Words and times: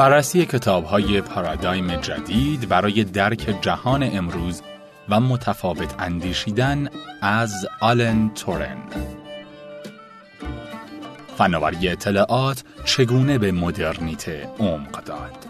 بررسی 0.00 0.46
کتاب 0.46 0.84
های 0.84 1.20
پارادایم 1.20 1.96
جدید 1.96 2.68
برای 2.68 3.04
درک 3.04 3.56
جهان 3.60 4.02
امروز 4.02 4.62
و 5.08 5.20
متفاوت 5.20 5.94
اندیشیدن 5.98 6.88
از 7.22 7.66
آلن 7.80 8.30
تورن. 8.34 8.76
فناوری 11.38 11.88
اطلاعات 11.88 12.64
چگونه 12.84 13.38
به 13.38 13.52
مدرنیته 13.52 14.48
عمق 14.58 15.04
داد؟ 15.04 15.46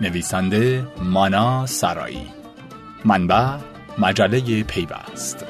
نویسنده 0.00 0.86
مانا 1.02 1.66
سرایی. 1.66 2.26
منبع 3.04 3.56
مجله 3.98 4.62
پیوست. 4.62 5.46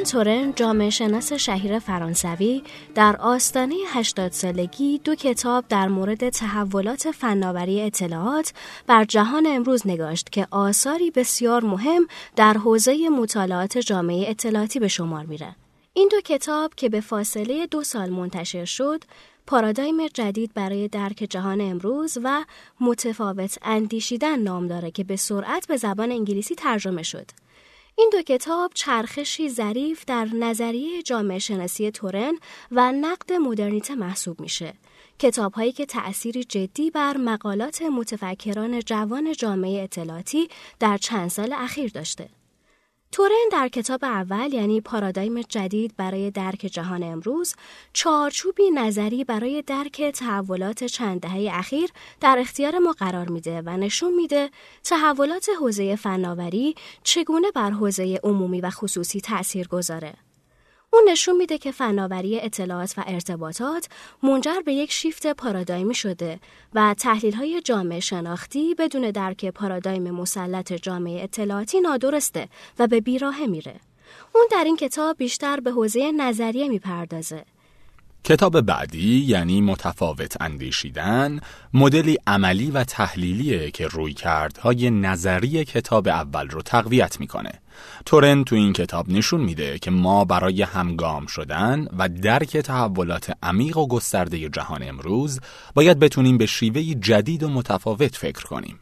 آلن 0.00 0.08
تورن 0.08 0.52
جامعه 0.56 0.90
شناس 0.90 1.32
شهیر 1.32 1.78
فرانسوی 1.78 2.62
در 2.94 3.16
آستانه 3.16 3.74
80 3.86 4.32
سالگی 4.32 5.00
دو 5.04 5.14
کتاب 5.14 5.64
در 5.68 5.88
مورد 5.88 6.28
تحولات 6.28 7.10
فناوری 7.10 7.80
اطلاعات 7.80 8.52
بر 8.86 9.04
جهان 9.04 9.46
امروز 9.46 9.86
نگاشت 9.86 10.30
که 10.32 10.46
آثاری 10.50 11.10
بسیار 11.10 11.64
مهم 11.64 12.06
در 12.36 12.54
حوزه 12.54 13.08
مطالعات 13.08 13.78
جامعه 13.78 14.30
اطلاعاتی 14.30 14.78
به 14.78 14.88
شمار 14.88 15.24
میره. 15.24 15.56
این 15.92 16.08
دو 16.12 16.20
کتاب 16.20 16.74
که 16.74 16.88
به 16.88 17.00
فاصله 17.00 17.66
دو 17.66 17.82
سال 17.82 18.10
منتشر 18.10 18.64
شد، 18.64 19.04
پارادایم 19.46 20.06
جدید 20.06 20.54
برای 20.54 20.88
درک 20.88 21.26
جهان 21.30 21.60
امروز 21.60 22.18
و 22.24 22.44
متفاوت 22.80 23.58
اندیشیدن 23.62 24.38
نام 24.38 24.66
داره 24.66 24.90
که 24.90 25.04
به 25.04 25.16
سرعت 25.16 25.66
به 25.66 25.76
زبان 25.76 26.12
انگلیسی 26.12 26.54
ترجمه 26.54 27.02
شد. 27.02 27.26
این 27.98 28.10
دو 28.12 28.22
کتاب 28.22 28.72
چرخشی 28.74 29.48
ظریف 29.48 30.04
در 30.04 30.24
نظریه 30.24 31.02
جامعه 31.02 31.38
شناسی 31.38 31.90
تورن 31.90 32.38
و 32.70 32.92
نقد 32.92 33.32
مدرنیته 33.32 33.94
محسوب 33.94 34.40
میشه. 34.40 34.74
کتاب 35.18 35.52
هایی 35.52 35.72
که 35.72 35.86
تأثیری 35.86 36.44
جدی 36.44 36.90
بر 36.90 37.16
مقالات 37.16 37.82
متفکران 37.82 38.80
جوان 38.80 39.32
جامعه 39.32 39.82
اطلاعاتی 39.82 40.48
در 40.78 40.96
چند 40.96 41.28
سال 41.28 41.52
اخیر 41.52 41.90
داشته. 41.90 42.39
تورن 43.12 43.48
در 43.52 43.68
کتاب 43.68 44.04
اول 44.04 44.52
یعنی 44.52 44.80
پارادایم 44.80 45.42
جدید 45.42 45.94
برای 45.96 46.30
درک 46.30 46.58
جهان 46.58 47.02
امروز 47.02 47.54
چارچوبی 47.92 48.70
نظری 48.70 49.24
برای 49.24 49.62
درک 49.62 50.02
تحولات 50.02 50.84
چند 50.84 51.20
دهه 51.20 51.48
اخیر 51.52 51.90
در 52.20 52.36
اختیار 52.38 52.78
ما 52.78 52.92
قرار 52.92 53.28
میده 53.28 53.62
و 53.66 53.76
نشون 53.76 54.14
میده 54.14 54.50
تحولات 54.84 55.46
حوزه 55.60 55.96
فناوری 55.96 56.74
چگونه 57.02 57.50
بر 57.50 57.70
حوزه 57.70 58.20
عمومی 58.22 58.60
و 58.60 58.70
خصوصی 58.70 59.20
تأثیر 59.20 59.68
گذاره. 59.68 60.14
اون 60.92 61.02
نشون 61.08 61.36
میده 61.36 61.58
که 61.58 61.72
فناوری 61.72 62.40
اطلاعات 62.40 62.94
و 62.96 63.04
ارتباطات 63.06 63.88
منجر 64.22 64.60
به 64.64 64.72
یک 64.72 64.92
شیفت 64.92 65.26
پارادایمی 65.26 65.94
شده 65.94 66.40
و 66.74 66.94
تحلیل 66.98 67.34
های 67.34 67.60
جامعه 67.60 68.00
شناختی 68.00 68.74
بدون 68.74 69.10
درک 69.10 69.46
پارادایم 69.46 70.10
مسلط 70.10 70.72
جامعه 70.72 71.22
اطلاعاتی 71.22 71.80
نادرسته 71.80 72.48
و 72.78 72.86
به 72.86 73.00
بیراه 73.00 73.46
میره. 73.46 73.80
اون 74.34 74.46
در 74.50 74.64
این 74.64 74.76
کتاب 74.76 75.16
بیشتر 75.16 75.60
به 75.60 75.70
حوزه 75.70 76.12
نظریه 76.12 76.68
می‌پردازه 76.68 77.44
کتاب 78.24 78.60
بعدی 78.60 79.18
یعنی 79.18 79.60
متفاوت 79.60 80.42
اندیشیدن 80.42 81.40
مدلی 81.74 82.18
عملی 82.26 82.70
و 82.70 82.84
تحلیلیه 82.84 83.70
که 83.70 83.86
روی 83.86 84.12
کردهای 84.12 84.90
نظری 84.90 85.64
کتاب 85.64 86.08
اول 86.08 86.48
رو 86.48 86.62
تقویت 86.62 87.20
می‌کنه. 87.20 87.52
تورن 88.06 88.44
تو 88.44 88.56
این 88.56 88.72
کتاب 88.72 89.08
نشون 89.08 89.40
میده 89.40 89.78
که 89.78 89.90
ما 89.90 90.24
برای 90.24 90.62
همگام 90.62 91.26
شدن 91.26 91.88
و 91.98 92.08
درک 92.08 92.56
تحولات 92.56 93.32
عمیق 93.42 93.76
و 93.76 93.88
گسترده 93.88 94.48
جهان 94.48 94.82
امروز 94.82 95.40
باید 95.74 95.98
بتونیم 95.98 96.38
به 96.38 96.46
شیوه 96.46 96.82
جدید 96.82 97.42
و 97.42 97.48
متفاوت 97.48 98.16
فکر 98.16 98.44
کنیم. 98.44 98.78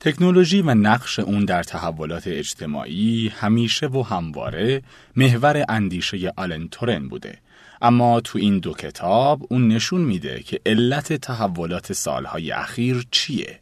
تکنولوژی 0.00 0.62
و 0.62 0.74
نقش 0.74 1.18
اون 1.18 1.44
در 1.44 1.62
تحولات 1.62 2.26
اجتماعی 2.26 3.28
همیشه 3.28 3.86
و 3.86 4.02
همواره 4.02 4.82
محور 5.16 5.64
اندیشه 5.68 6.32
آلن 6.36 6.68
تورن 6.68 7.08
بوده 7.08 7.38
اما 7.82 8.20
تو 8.20 8.38
این 8.38 8.58
دو 8.58 8.72
کتاب 8.72 9.46
اون 9.50 9.68
نشون 9.68 10.00
میده 10.00 10.40
که 10.40 10.60
علت 10.66 11.12
تحولات 11.12 11.92
سالهای 11.92 12.52
اخیر 12.52 13.06
چیه؟ 13.10 13.60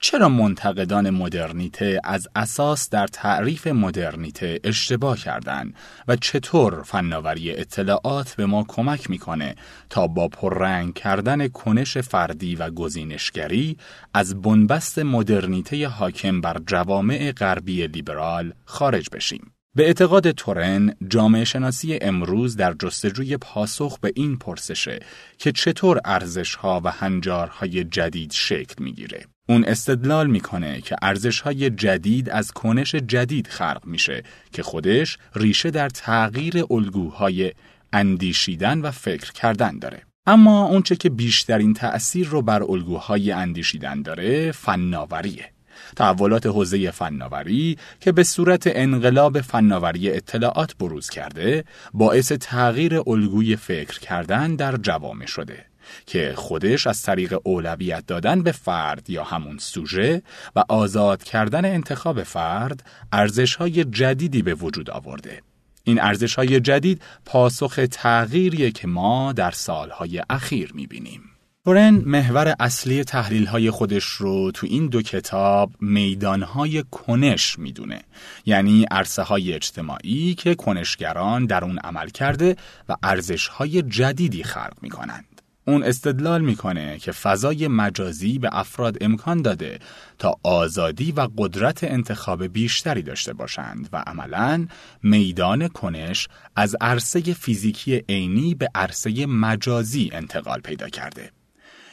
چرا 0.00 0.28
منتقدان 0.28 1.10
مدرنیته 1.10 2.00
از 2.04 2.28
اساس 2.36 2.90
در 2.90 3.06
تعریف 3.06 3.66
مدرنیته 3.66 4.60
اشتباه 4.64 5.18
کردن 5.18 5.72
و 6.08 6.16
چطور 6.16 6.82
فناوری 6.82 7.52
اطلاعات 7.52 8.34
به 8.34 8.46
ما 8.46 8.64
کمک 8.68 9.10
می‌کنه 9.10 9.54
تا 9.90 10.06
با 10.06 10.28
پررنگ 10.28 10.94
کردن 10.94 11.48
کنش 11.48 11.98
فردی 11.98 12.56
و 12.56 12.70
گزینشگری 12.70 13.76
از 14.14 14.42
بنبست 14.42 14.98
مدرنیته 14.98 15.88
حاکم 15.88 16.40
بر 16.40 16.60
جوامع 16.66 17.32
غربی 17.32 17.86
لیبرال 17.86 18.52
خارج 18.64 19.06
بشیم؟ 19.12 19.53
به 19.76 19.86
اعتقاد 19.86 20.30
تورن 20.30 20.94
جامعه 21.08 21.44
شناسی 21.44 21.98
امروز 22.00 22.56
در 22.56 22.74
جستجوی 22.74 23.36
پاسخ 23.36 23.98
به 23.98 24.12
این 24.16 24.36
پرسشه 24.36 25.00
که 25.38 25.52
چطور 25.52 26.00
ارزشها 26.04 26.80
و 26.84 26.90
هنجارهای 26.90 27.84
جدید 27.84 28.32
شکل 28.32 28.84
می‌گیره. 28.84 29.26
اون 29.48 29.64
استدلال 29.64 30.26
می‌کنه 30.26 30.80
که 30.80 30.96
ارزشهای 31.02 31.70
جدید 31.70 32.30
از 32.30 32.50
کنش 32.50 32.94
جدید 32.94 33.46
خلق 33.46 33.82
میشه 33.84 34.22
که 34.52 34.62
خودش 34.62 35.18
ریشه 35.34 35.70
در 35.70 35.88
تغییر 35.88 36.64
الگوهای 36.70 37.52
اندیشیدن 37.92 38.80
و 38.80 38.90
فکر 38.90 39.32
کردن 39.32 39.78
داره. 39.78 40.02
اما 40.26 40.66
اونچه 40.66 40.96
که 40.96 41.10
بیشترین 41.10 41.74
تأثیر 41.74 42.26
رو 42.26 42.42
بر 42.42 42.62
الگوهای 42.62 43.32
اندیشیدن 43.32 44.02
داره 44.02 44.52
فناوریه. 44.52 45.53
تحولات 45.96 46.46
حوزه 46.46 46.90
فناوری 46.90 47.78
که 48.00 48.12
به 48.12 48.22
صورت 48.22 48.62
انقلاب 48.66 49.40
فناوری 49.40 50.10
اطلاعات 50.10 50.76
بروز 50.76 51.08
کرده 51.10 51.64
باعث 51.94 52.32
تغییر 52.32 53.02
الگوی 53.06 53.56
فکر 53.56 54.00
کردن 54.00 54.56
در 54.56 54.76
جوامع 54.76 55.26
شده 55.26 55.64
که 56.06 56.32
خودش 56.36 56.86
از 56.86 57.02
طریق 57.02 57.38
اولویت 57.44 58.06
دادن 58.06 58.42
به 58.42 58.52
فرد 58.52 59.10
یا 59.10 59.24
همون 59.24 59.58
سوژه 59.58 60.22
و 60.56 60.64
آزاد 60.68 61.22
کردن 61.22 61.64
انتخاب 61.64 62.22
فرد 62.22 62.86
ارزشهای 63.12 63.84
جدیدی 63.84 64.42
به 64.42 64.54
وجود 64.54 64.90
آورده 64.90 65.42
این 65.84 66.00
ارزش 66.00 66.34
های 66.34 66.60
جدید 66.60 67.02
پاسخ 67.24 67.80
تغییریه 67.90 68.70
که 68.70 68.86
ما 68.86 69.32
در 69.32 69.50
سالهای 69.50 70.22
اخیر 70.30 70.72
می‌بینیم. 70.74 71.33
تورن 71.66 72.02
محور 72.06 72.54
اصلی 72.60 73.04
تحلیل 73.04 73.46
های 73.46 73.70
خودش 73.70 74.04
رو 74.04 74.50
تو 74.50 74.66
این 74.70 74.86
دو 74.86 75.02
کتاب 75.02 75.72
میدان 75.80 76.42
های 76.42 76.84
کنش 76.90 77.58
می‌دونه 77.58 78.00
یعنی 78.46 78.86
عرصه 78.90 79.22
های 79.22 79.52
اجتماعی 79.52 80.34
که 80.34 80.54
کنشگران 80.54 81.46
در 81.46 81.64
اون 81.64 81.78
عمل 81.78 82.08
کرده 82.08 82.56
و 82.88 82.96
ارزش 83.02 83.46
های 83.46 83.82
جدیدی 83.82 84.42
خلق 84.42 84.76
می‌کنند. 84.82 85.42
اون 85.66 85.82
استدلال 85.82 86.40
می‌کنه 86.42 86.98
که 86.98 87.12
فضای 87.12 87.68
مجازی 87.68 88.38
به 88.38 88.48
افراد 88.52 88.98
امکان 89.00 89.42
داده 89.42 89.78
تا 90.18 90.34
آزادی 90.42 91.12
و 91.12 91.28
قدرت 91.38 91.84
انتخاب 91.84 92.46
بیشتری 92.46 93.02
داشته 93.02 93.32
باشند 93.32 93.88
و 93.92 94.04
عملا 94.06 94.66
میدان 95.02 95.68
کنش 95.68 96.28
از 96.56 96.76
عرصه 96.80 97.20
فیزیکی 97.20 98.04
عینی 98.08 98.54
به 98.54 98.68
عرصه 98.74 99.26
مجازی 99.26 100.10
انتقال 100.12 100.60
پیدا 100.60 100.88
کرده. 100.88 101.30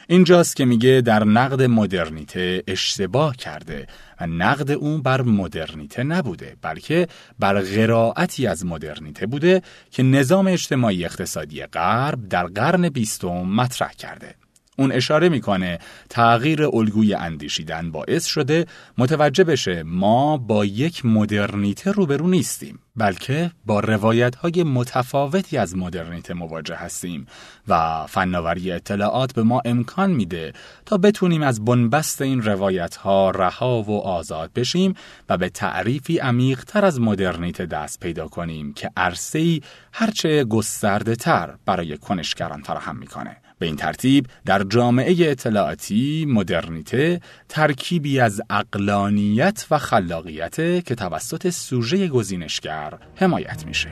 اینجاست 0.08 0.56
که 0.56 0.64
میگه 0.64 1.00
در 1.00 1.24
نقد 1.24 1.62
مدرنیته 1.62 2.62
اشتباه 2.66 3.36
کرده 3.36 3.86
و 4.20 4.26
نقد 4.26 4.70
اون 4.70 5.02
بر 5.02 5.22
مدرنیته 5.22 6.02
نبوده 6.02 6.56
بلکه 6.62 7.08
بر 7.38 7.60
غراعتی 7.60 8.46
از 8.46 8.66
مدرنیته 8.66 9.26
بوده 9.26 9.62
که 9.90 10.02
نظام 10.02 10.46
اجتماعی 10.46 11.04
اقتصادی 11.04 11.66
غرب 11.66 12.28
در 12.28 12.46
قرن 12.46 12.88
بیستم 12.88 13.28
مطرح 13.28 13.92
کرده. 13.92 14.34
اون 14.78 14.92
اشاره 14.92 15.28
می‌کنه 15.28 15.78
تغییر 16.10 16.62
الگوی 16.62 17.14
اندیشیدن 17.14 17.90
باعث 17.90 18.26
شده 18.26 18.66
متوجه 18.98 19.44
بشه 19.44 19.82
ما 19.82 20.36
با 20.36 20.64
یک 20.64 21.06
مدرنیته 21.06 21.92
روبرو 21.92 22.28
نیستیم 22.28 22.78
بلکه 22.96 23.50
با 23.66 23.80
روایت 23.80 24.34
های 24.34 24.62
متفاوتی 24.62 25.58
از 25.58 25.76
مدرنیته 25.76 26.34
مواجه 26.34 26.74
هستیم 26.74 27.26
و 27.68 28.06
فناوری 28.06 28.72
اطلاعات 28.72 29.34
به 29.34 29.42
ما 29.42 29.62
امکان 29.64 30.10
میده 30.10 30.52
تا 30.86 30.96
بتونیم 30.98 31.42
از 31.42 31.64
بنبست 31.64 32.22
این 32.22 32.42
روایت 32.42 32.96
ها 32.96 33.30
رها 33.30 33.82
و 33.82 34.00
آزاد 34.00 34.52
بشیم 34.52 34.94
و 35.28 35.36
به 35.36 35.48
تعریفی 35.48 36.18
عمیق 36.18 36.64
تر 36.64 36.84
از 36.84 37.00
مدرنیته 37.00 37.66
دست 37.66 38.00
پیدا 38.00 38.28
کنیم 38.28 38.72
که 38.72 38.90
عرصه‌ای 38.96 39.60
هرچه 39.92 40.44
گسترده 40.44 41.16
تر 41.16 41.54
برای 41.66 41.98
کنشگران 41.98 42.62
فراهم 42.62 42.96
می‌کنه. 42.96 43.41
به 43.62 43.66
این 43.66 43.76
ترتیب 43.76 44.26
در 44.46 44.62
جامعه 44.62 45.30
اطلاعاتی 45.30 46.26
مدرنیته 46.28 47.20
ترکیبی 47.48 48.20
از 48.20 48.42
اقلانیت 48.50 49.66
و 49.70 49.78
خلاقیت 49.78 50.84
که 50.84 50.94
توسط 50.94 51.50
سوژه 51.50 52.08
گزینشگر 52.08 52.98
حمایت 53.16 53.66
میشه. 53.66 53.88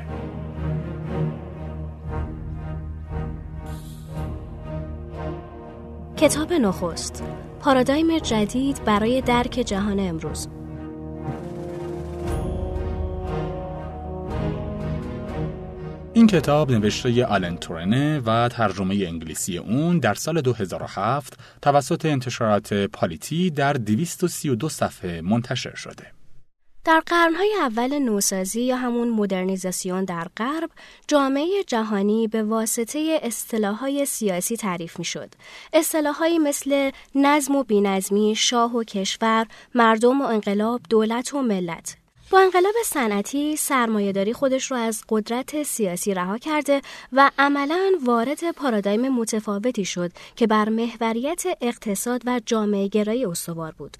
کتاب 6.16 6.52
نخست 6.52 7.24
پارادایم 7.60 8.18
جدید 8.18 8.84
برای 8.84 9.20
درک 9.20 9.50
جهان 9.50 10.00
امروز 10.00 10.48
این 16.12 16.26
کتاب 16.26 16.72
نوشته 16.72 17.24
آلن 17.24 17.56
تورنه 17.56 18.20
و 18.20 18.48
ترجمه 18.48 18.94
انگلیسی 18.94 19.58
اون 19.58 19.98
در 19.98 20.14
سال 20.14 20.40
2007 20.40 21.38
توسط 21.62 22.06
انتشارات 22.06 22.74
پالیتی 22.74 23.50
در 23.50 23.72
232 23.72 24.68
صفحه 24.68 25.20
منتشر 25.20 25.74
شده. 25.74 26.06
در 26.84 27.02
قرنهای 27.06 27.54
اول 27.60 27.98
نوسازی 27.98 28.62
یا 28.62 28.76
همون 28.76 29.10
مدرنیزاسیون 29.10 30.04
در 30.04 30.26
غرب 30.36 30.70
جامعه 31.08 31.64
جهانی 31.66 32.28
به 32.28 32.42
واسطه 32.42 33.20
اصطلاحهای 33.22 34.06
سیاسی 34.06 34.56
تعریف 34.56 34.98
می 34.98 35.04
شد. 35.04 35.34
اصطلاحهایی 35.72 36.38
مثل 36.38 36.90
نظم 37.14 37.56
و 37.56 37.62
بینظمی، 37.62 38.34
شاه 38.36 38.76
و 38.76 38.84
کشور، 38.84 39.46
مردم 39.74 40.20
و 40.20 40.24
انقلاب، 40.24 40.80
دولت 40.90 41.34
و 41.34 41.42
ملت. 41.42 41.99
با 42.30 42.40
انقلاب 42.40 42.74
صنعتی 42.84 43.56
سرمایهداری 43.56 44.32
خودش 44.32 44.70
رو 44.70 44.76
از 44.76 45.04
قدرت 45.08 45.62
سیاسی 45.62 46.14
رها 46.14 46.38
کرده 46.38 46.82
و 47.12 47.30
عملا 47.38 47.92
وارد 48.04 48.50
پارادایم 48.50 49.08
متفاوتی 49.08 49.84
شد 49.84 50.12
که 50.36 50.46
بر 50.46 50.68
محوریت 50.68 51.42
اقتصاد 51.60 52.22
و 52.26 52.40
جامعه 52.46 52.88
گرایی 52.88 53.24
استوار 53.24 53.72
بود. 53.78 53.96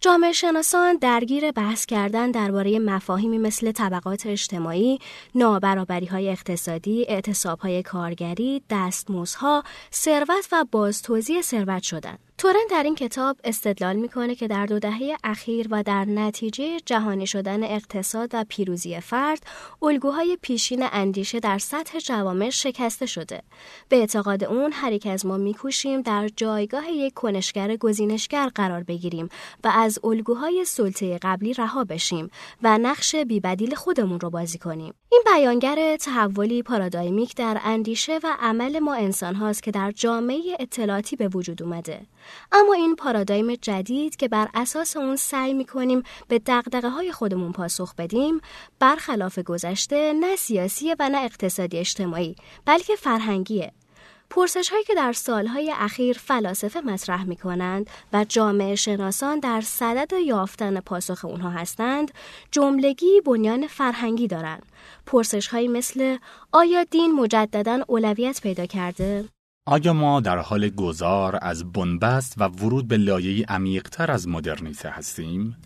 جامعه 0.00 0.32
شناسان 0.32 0.96
درگیر 0.96 1.50
بحث 1.50 1.86
کردن 1.86 2.30
درباره 2.30 2.78
مفاهیمی 2.78 3.38
مثل 3.38 3.72
طبقات 3.72 4.26
اجتماعی، 4.26 4.98
نابرابری 5.34 6.06
های 6.06 6.28
اقتصادی، 6.28 7.06
اعتصاب 7.08 7.58
های 7.58 7.82
کارگری، 7.82 8.62
دستمزدها، 8.70 9.62
ثروت 9.92 10.48
و 10.52 10.64
بازتوزیع 10.70 11.42
ثروت 11.42 11.82
شدند. 11.82 12.25
تورن 12.38 12.66
در 12.70 12.82
این 12.82 12.94
کتاب 12.94 13.36
استدلال 13.44 13.96
می‌کنه 13.96 14.34
که 14.34 14.48
در 14.48 14.66
دو 14.66 14.78
دهه 14.78 15.16
اخیر 15.24 15.66
و 15.70 15.82
در 15.82 16.04
نتیجه 16.04 16.80
جهانی 16.80 17.26
شدن 17.26 17.64
اقتصاد 17.64 18.30
و 18.32 18.44
پیروزی 18.48 19.00
فرد 19.00 19.46
الگوهای 19.82 20.38
پیشین 20.42 20.88
اندیشه 20.92 21.40
در 21.40 21.58
سطح 21.58 21.98
جوامع 21.98 22.50
شکسته 22.50 23.06
شده. 23.06 23.42
به 23.88 23.96
اعتقاد 23.96 24.44
اون 24.44 24.72
هر 24.72 24.92
یک 24.92 25.06
از 25.06 25.26
ما 25.26 25.36
میکوشیم 25.36 26.02
در 26.02 26.28
جایگاه 26.36 26.90
یک 26.90 27.14
کنشگر 27.14 27.76
گزینشگر 27.76 28.48
قرار 28.54 28.82
بگیریم 28.82 29.28
و 29.64 29.72
از 29.74 29.98
الگوهای 30.04 30.64
سلطه 30.64 31.18
قبلی 31.22 31.52
رها 31.52 31.84
بشیم 31.84 32.30
و 32.62 32.78
نقش 32.78 33.14
بیبدیل 33.14 33.74
خودمون 33.74 34.20
رو 34.20 34.30
بازی 34.30 34.58
کنیم. 34.58 34.94
این 35.12 35.22
بیانگر 35.26 35.96
تحولی 35.96 36.62
پارادایمیک 36.62 37.36
در 37.36 37.60
اندیشه 37.64 38.20
و 38.22 38.36
عمل 38.40 38.78
ما 38.78 38.94
انسان 38.94 39.34
هاست 39.34 39.62
که 39.62 39.70
در 39.70 39.90
جامعه 39.90 40.40
اطلاعاتی 40.60 41.16
به 41.16 41.28
وجود 41.28 41.62
اومده. 41.62 42.00
اما 42.52 42.74
این 42.74 42.96
پارادایم 42.96 43.54
جدید 43.54 44.16
که 44.16 44.28
بر 44.28 44.48
اساس 44.54 44.96
اون 44.96 45.16
سعی 45.16 45.54
می‌کنیم 45.54 46.02
به 46.28 46.38
دقدقه 46.38 46.88
های 46.88 47.12
خودمون 47.12 47.52
پاسخ 47.52 47.94
بدیم 47.94 48.40
برخلاف 48.78 49.38
گذشته 49.38 50.12
نه 50.20 50.36
سیاسیه 50.36 50.96
و 50.98 51.08
نه 51.08 51.18
اقتصادی 51.18 51.78
اجتماعی 51.78 52.36
بلکه 52.64 52.96
فرهنگیه. 52.96 53.72
پرسش 54.30 54.68
هایی 54.68 54.84
که 54.84 54.94
در 54.94 55.12
سالهای 55.12 55.72
اخیر 55.76 56.18
فلاسفه 56.18 56.80
مطرح 56.80 57.24
می 57.24 57.36
کنند 57.36 57.90
و 58.12 58.24
جامعه 58.28 58.74
شناسان 58.74 59.38
در 59.38 59.60
صدد 59.60 60.12
یافتن 60.12 60.80
پاسخ 60.80 61.24
اونها 61.24 61.50
هستند 61.50 62.10
جملگی 62.50 63.20
بنیان 63.24 63.66
فرهنگی 63.66 64.26
دارند 64.26 64.66
پرسش 65.06 65.48
هایی 65.48 65.68
مثل 65.68 66.16
آیا 66.52 66.84
دین 66.84 67.12
مجددا 67.12 67.80
اولویت 67.88 68.40
پیدا 68.40 68.66
کرده؟ 68.66 69.24
آیا 69.68 69.92
ما 69.92 70.20
در 70.20 70.38
حال 70.38 70.68
گذار 70.68 71.38
از 71.42 71.72
بنبست 71.72 72.34
و 72.36 72.44
ورود 72.44 72.88
به 72.88 72.96
لایه 72.96 73.46
عمیقتر 73.46 74.10
از 74.10 74.28
مدرنیته 74.28 74.90
هستیم؟ 74.90 75.56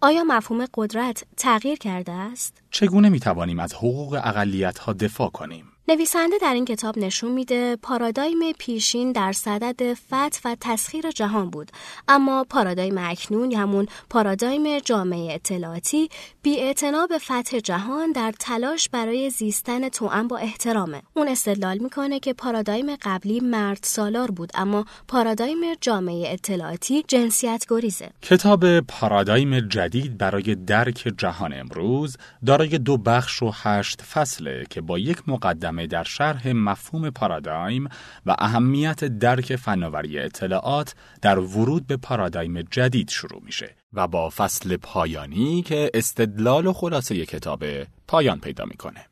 آیا 0.00 0.24
مفهوم 0.24 0.64
قدرت 0.74 1.24
تغییر 1.36 1.78
کرده 1.78 2.12
است؟ 2.12 2.62
چگونه 2.70 3.08
می 3.08 3.20
توانیم 3.20 3.58
از 3.58 3.74
حقوق 3.74 4.20
اقلیت 4.24 4.78
ها 4.78 4.92
دفاع 4.92 5.30
کنیم؟ 5.30 5.64
نویسنده 5.88 6.38
در 6.42 6.54
این 6.54 6.64
کتاب 6.64 6.98
نشون 6.98 7.32
میده 7.32 7.76
پارادایم 7.76 8.52
پیشین 8.58 9.12
در 9.12 9.32
صدد 9.32 9.94
فتح 9.94 10.40
و 10.44 10.56
تسخیر 10.60 11.10
جهان 11.10 11.50
بود. 11.50 11.70
اما 12.08 12.44
پارادایم 12.50 12.98
اکنون 12.98 13.52
همون 13.52 13.86
پارادایم 14.10 14.78
جامعه 14.78 15.34
اطلاعاتی 15.34 16.08
بی 16.42 16.74
به 17.08 17.18
فتح 17.18 17.58
جهان 17.58 18.12
در 18.12 18.32
تلاش 18.38 18.88
برای 18.88 19.30
زیستن 19.30 19.88
توأم 19.88 20.28
با 20.28 20.36
احترامه. 20.36 21.02
اون 21.14 21.28
استدلال 21.28 21.78
می‌کنه 21.78 22.20
که 22.20 22.32
پارادایم 22.32 22.96
قبلی 23.02 23.40
مرد 23.40 23.80
سالار 23.82 24.30
بود 24.30 24.50
اما 24.54 24.84
پارادایم 25.08 25.74
جامعه 25.80 26.32
اطلاعاتی 26.32 27.04
جنسیت 27.08 27.64
گریزه. 27.68 28.10
کتاب 28.22 28.80
پارادایم 28.80 29.60
جدید 29.60 30.18
برای 30.18 30.54
درک 30.54 31.14
جهان 31.18 31.52
امروز 31.52 32.16
دارای 32.46 32.78
دو 32.78 32.96
بخش 32.96 33.42
و 33.42 33.50
هشت 33.54 34.02
فصله 34.02 34.64
که 34.70 34.80
با 34.80 34.98
یک 34.98 35.28
مقدم 35.76 35.86
در 35.86 36.04
شرح 36.04 36.52
مفهوم 36.52 37.10
پارادایم 37.10 37.88
و 38.26 38.34
اهمیت 38.38 39.04
درک 39.04 39.56
فناوری 39.56 40.18
اطلاعات 40.18 40.94
در 41.22 41.38
ورود 41.38 41.86
به 41.86 41.96
پارادایم 41.96 42.62
جدید 42.62 43.10
شروع 43.10 43.42
میشه 43.44 43.76
و 43.92 44.08
با 44.08 44.30
فصل 44.30 44.76
پایانی 44.76 45.62
که 45.62 45.90
استدلال 45.94 46.66
و 46.66 46.72
خلاصه 46.72 47.26
کتاب 47.26 47.64
پایان 48.08 48.40
پیدا 48.40 48.64
می‌کنه. 48.64 49.06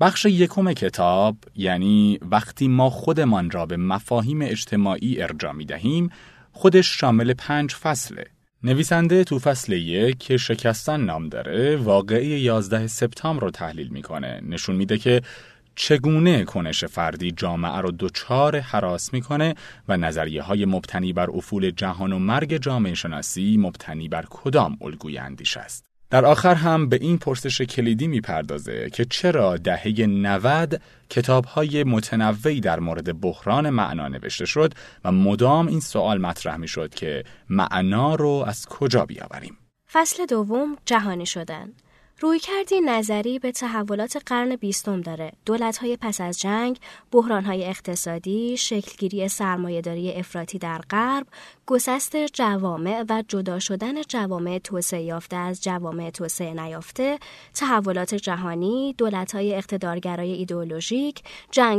بخش 0.00 0.24
یکم 0.24 0.72
کتاب 0.72 1.36
یعنی 1.54 2.18
وقتی 2.22 2.68
ما 2.68 2.90
خودمان 2.90 3.50
را 3.50 3.66
به 3.66 3.76
مفاهیم 3.76 4.42
اجتماعی 4.42 5.22
ارجا 5.22 5.52
می 5.52 5.64
دهیم 5.64 6.10
خودش 6.52 7.00
شامل 7.00 7.32
پنج 7.32 7.74
فصله 7.74 8.24
نویسنده 8.62 9.24
تو 9.24 9.38
فصل 9.38 9.72
یک 9.72 10.18
که 10.18 10.36
شکستن 10.36 11.00
نام 11.00 11.28
داره 11.28 11.76
واقعی 11.76 12.26
11 12.26 12.86
سپتامبر 12.86 13.42
رو 13.42 13.50
تحلیل 13.50 13.88
می‌کنه 13.88 14.40
نشون 14.46 14.76
میده 14.76 14.98
که 14.98 15.22
چگونه 15.80 16.44
کنش 16.44 16.84
فردی 16.84 17.30
جامعه 17.30 17.80
را 17.80 17.92
دچار 17.98 18.60
حراس 18.60 19.12
می‌کنه 19.12 19.54
و 19.88 19.96
نظریه 19.96 20.42
های 20.42 20.64
مبتنی 20.64 21.12
بر 21.12 21.30
افول 21.30 21.70
جهان 21.70 22.12
و 22.12 22.18
مرگ 22.18 22.56
جامعه 22.56 22.94
شناسی 22.94 23.56
مبتنی 23.56 24.08
بر 24.08 24.24
کدام 24.30 24.76
الگوی 24.80 25.18
اندیش 25.18 25.56
است. 25.56 25.84
در 26.10 26.24
آخر 26.24 26.54
هم 26.54 26.88
به 26.88 26.98
این 27.00 27.18
پرسش 27.18 27.60
کلیدی 27.60 28.06
می‌پردازه 28.06 28.90
که 28.90 29.04
چرا 29.04 29.56
دهه 29.56 30.06
90 30.06 30.80
کتاب 31.10 31.44
های 31.44 31.84
متنوعی 31.84 32.60
در 32.60 32.80
مورد 32.80 33.20
بحران 33.20 33.70
معنا 33.70 34.08
نوشته 34.08 34.46
شد 34.46 34.74
و 35.04 35.12
مدام 35.12 35.66
این 35.66 35.80
سوال 35.80 36.20
مطرح 36.20 36.56
می 36.56 36.68
شد 36.68 36.94
که 36.94 37.24
معنا 37.48 38.14
رو 38.14 38.44
از 38.46 38.66
کجا 38.66 39.06
بیاوریم؟ 39.06 39.58
فصل 39.92 40.26
دوم 40.26 40.76
جهانی 40.86 41.26
شدن 41.26 41.72
روی 42.20 42.38
کردی 42.38 42.80
نظری 42.80 43.38
به 43.38 43.52
تحولات 43.52 44.22
قرن 44.26 44.56
بیستم 44.56 45.00
داره. 45.00 45.32
های 45.80 45.96
پس 46.00 46.20
از 46.20 46.40
جنگ، 46.40 46.78
های 47.46 47.64
اقتصادی، 47.64 48.56
شکلگیری 48.56 49.28
سرمایهداری 49.28 50.12
افراطی 50.12 50.58
در 50.58 50.78
غرب، 50.78 51.26
گسست 51.66 52.16
جوامع 52.26 53.04
و 53.08 53.22
جدا 53.28 53.58
شدن 53.58 54.02
جوامع 54.02 54.58
توسعه 54.58 55.02
یافته 55.02 55.36
از 55.36 55.62
جوامع 55.62 56.10
توسعه 56.10 56.54
نیافته، 56.54 57.18
تحولات 57.54 58.14
جهانی، 58.14 58.94
های 59.32 59.54
اقتدارگرای 59.54 60.32
ایدئولوژیک، 60.32 61.22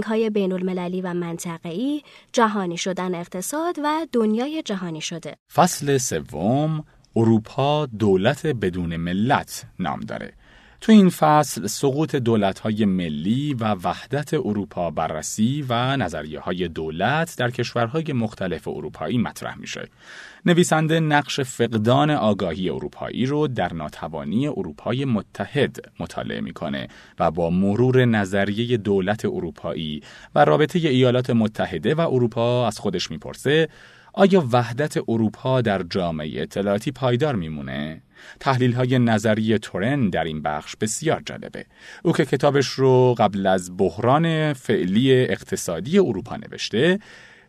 های 0.06 0.30
بین 0.30 0.52
المللی 0.52 1.02
و 1.02 1.14
منطقه‌ای، 1.14 2.02
جهانی 2.34 2.78
شدن 2.78 3.16
اقتصاد 3.16 3.80
و 3.84 4.08
دنیای 4.12 4.64
جهانی 4.64 5.02
شده. 5.02 5.36
فصل 5.54 5.98
سوم 5.98 6.84
اروپا 7.16 7.86
دولت 7.86 8.46
بدون 8.46 8.96
ملت 8.96 9.66
نام 9.80 10.00
داره. 10.00 10.34
تو 10.82 10.92
این 10.92 11.10
فصل 11.10 11.68
سقوط 11.68 12.16
دولت‌های 12.16 12.86
ملی 12.86 13.54
و 13.54 13.76
وحدت 13.84 14.34
اروپا 14.34 14.92
بررسی 14.92 15.66
و 15.70 15.98
نظریه 15.98 16.40
های 16.40 16.68
دولت 16.68 17.36
در 17.38 17.52
کشورهای 17.52 18.14
مختلف 18.14 18.68
اروپایی 18.68 19.18
مطرح 19.18 19.58
میشه. 19.58 19.88
نویسنده 20.46 21.00
نقش 21.00 21.40
فقدان 21.40 22.10
آگاهی 22.12 22.70
اروپایی 22.70 23.26
رو 23.26 23.48
در 23.48 23.74
ناتوانی 23.74 24.48
اروپای 24.48 25.06
متحد 25.06 25.78
مطالعه 26.00 26.42
می‌کنه 26.42 26.88
و 27.20 27.32
با 27.32 27.50
مرور 27.50 28.06
نظریه 28.06 28.78
دولت 28.78 29.26
اروپایی 29.26 30.02
و 30.36 30.46
رابطه 30.46 30.80
ایالات 30.80 31.30
متحده 31.30 31.96
و 31.96 32.00
اروپا 32.00 32.68
از 32.68 32.80
خودش 32.80 33.12
می‌پرسه 33.12 33.70
آیا 34.20 34.48
وحدت 34.52 34.98
اروپا 35.08 35.62
در 35.62 35.84
جامعه 35.84 36.42
اطلاعاتی 36.42 36.92
پایدار 36.92 37.36
میمونه؟ 37.36 38.02
تحلیل 38.40 38.74
های 38.74 39.00
نظری 39.00 39.58
تورن 39.58 40.10
در 40.10 40.24
این 40.24 40.42
بخش 40.42 40.76
بسیار 40.76 41.22
جالبه. 41.26 41.66
او 42.04 42.14
که 42.14 42.26
کتابش 42.26 42.68
رو 42.68 43.16
قبل 43.18 43.48
از 43.48 43.78
بحران 43.78 44.54
فعلی 44.54 45.14
اقتصادی 45.14 46.00
اروپا 46.00 46.36
نوشته، 46.36 47.00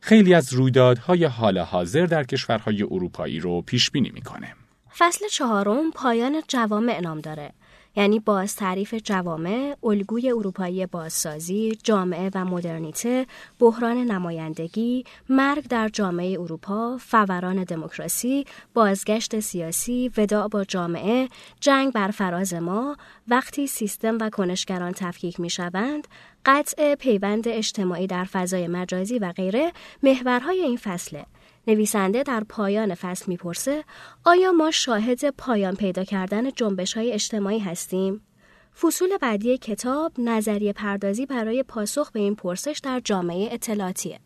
خیلی 0.00 0.34
از 0.34 0.52
رویدادهای 0.52 1.24
حال 1.24 1.58
حاضر 1.58 2.06
در 2.06 2.24
کشورهای 2.24 2.82
اروپایی 2.82 3.40
رو 3.40 3.62
پیش 3.62 3.90
بینی 3.90 4.10
می‌کنه. 4.10 4.54
فصل 4.98 5.24
چهارم 5.28 5.90
پایان 5.90 6.42
جوامع 6.48 7.00
نام 7.00 7.20
داره. 7.20 7.52
یعنی 7.96 8.18
باز 8.18 8.56
تعریف 8.56 8.94
جوامع، 8.94 9.76
الگوی 9.84 10.30
اروپایی 10.30 10.86
بازسازی، 10.86 11.78
جامعه 11.82 12.30
و 12.34 12.44
مدرنیته، 12.44 13.26
بحران 13.58 13.96
نمایندگی، 13.96 15.04
مرگ 15.28 15.68
در 15.68 15.88
جامعه 15.88 16.40
اروپا، 16.40 16.98
فوران 17.00 17.64
دموکراسی، 17.64 18.44
بازگشت 18.74 19.40
سیاسی، 19.40 20.10
وداع 20.16 20.48
با 20.48 20.64
جامعه، 20.64 21.28
جنگ 21.60 21.92
بر 21.92 22.10
فراز 22.10 22.54
ما، 22.54 22.96
وقتی 23.28 23.66
سیستم 23.66 24.18
و 24.20 24.30
کنشگران 24.30 24.92
تفکیک 24.92 25.40
می 25.40 25.50
شوند، 25.50 26.08
قطع 26.46 26.94
پیوند 26.94 27.48
اجتماعی 27.48 28.06
در 28.06 28.24
فضای 28.24 28.68
مجازی 28.68 29.18
و 29.18 29.32
غیره 29.32 29.72
محورهای 30.02 30.60
این 30.60 30.76
فصله. 30.76 31.26
نویسنده 31.66 32.22
در 32.22 32.44
پایان 32.48 32.94
فصل 32.94 33.24
می‌پرسه 33.28 33.84
آیا 34.24 34.52
ما 34.52 34.70
شاهد 34.70 35.30
پایان 35.30 35.74
پیدا 35.74 36.04
کردن 36.04 36.50
جنبش 36.50 36.96
های 36.96 37.12
اجتماعی 37.12 37.58
هستیم؟ 37.58 38.20
فصول 38.80 39.16
بعدی 39.16 39.58
کتاب 39.58 40.12
نظریه 40.18 40.72
پردازی 40.72 41.26
برای 41.26 41.62
پاسخ 41.62 42.10
به 42.10 42.20
این 42.20 42.34
پرسش 42.34 42.80
در 42.84 43.00
جامعه 43.04 43.48
اطلاعاتیه. 43.52 44.20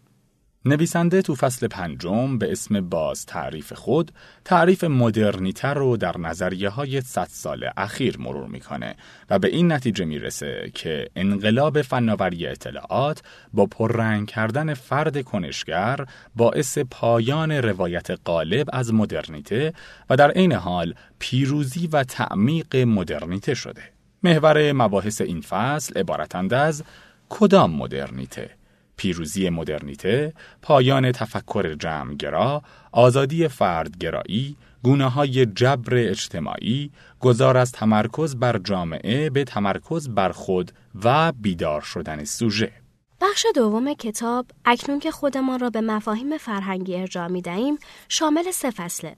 نویسنده 0.67 1.23
تو 1.23 1.35
فصل 1.35 1.67
پنجم 1.67 2.39
به 2.39 2.53
اسم 2.53 2.81
باز 2.81 3.27
تعریف 3.27 3.73
خود 3.73 4.13
تعریف 4.45 4.85
مدرنیته 4.85 5.69
رو 5.69 5.97
در 5.97 6.19
نظریه 6.19 6.69
های 6.69 7.01
صد 7.01 7.29
سال 7.31 7.71
اخیر 7.77 8.19
مرور 8.19 8.47
می‌کنه 8.47 8.97
و 9.31 9.39
به 9.39 9.49
این 9.49 9.73
نتیجه 9.73 10.05
می‌رسه 10.05 10.71
که 10.75 11.09
انقلاب 11.17 11.83
فناوری 11.83 12.47
اطلاعات 12.47 13.23
با 13.53 13.67
پررنگ 13.67 14.29
کردن 14.29 14.75
فرد 14.75 15.23
کنشگر 15.25 16.07
باعث 16.37 16.79
پایان 16.79 17.51
روایت 17.53 18.11
غالب 18.27 18.69
از 18.73 18.95
مدرنیته 18.95 19.73
و 20.11 20.17
در 20.17 20.31
عین 20.31 20.53
حال 20.53 20.95
پیروزی 21.19 21.87
و 21.87 22.05
تعمیق 22.05 22.77
مدرنیته 22.77 23.55
شده. 23.55 23.83
محور 24.23 24.73
مباحث 24.73 25.21
این 25.21 25.41
فصل 25.41 25.99
عبارتند 25.99 26.55
از 26.55 26.83
کدام 27.29 27.71
مدرنیته 27.71 28.51
پیروزی 28.97 29.51
مدرنیته، 29.51 30.33
پایان 30.63 31.13
تفکر 31.13 31.75
جمعگرا، 31.75 32.63
آزادی 32.93 33.49
فردگرایی، 33.49 34.57
گونه 34.83 35.11
های 35.11 35.47
جبر 35.47 35.95
اجتماعی، 35.95 36.91
گذار 37.21 37.57
از 37.57 37.73
تمرکز 37.73 38.37
بر 38.37 38.59
جامعه 38.59 39.31
به 39.31 39.45
تمرکز 39.45 40.09
بر 40.09 40.33
خود 40.33 40.73
و 41.05 41.33
بیدار 41.33 41.81
شدن 41.81 42.25
سوژه. 42.25 42.73
بخش 43.21 43.47
دوم 43.55 43.95
کتاب 43.95 44.47
اکنون 44.65 45.01
که 45.01 45.11
خودمان 45.11 45.61
را 45.61 45.71
به 45.71 45.81
مفاهیم 45.81 46.39
فرهنگی 46.39 46.97
ارجاع 46.97 47.27
می 47.27 47.43
دهیم 47.43 47.79
شامل 48.09 48.51
سه 48.51 48.71
فصله. 48.71 49.17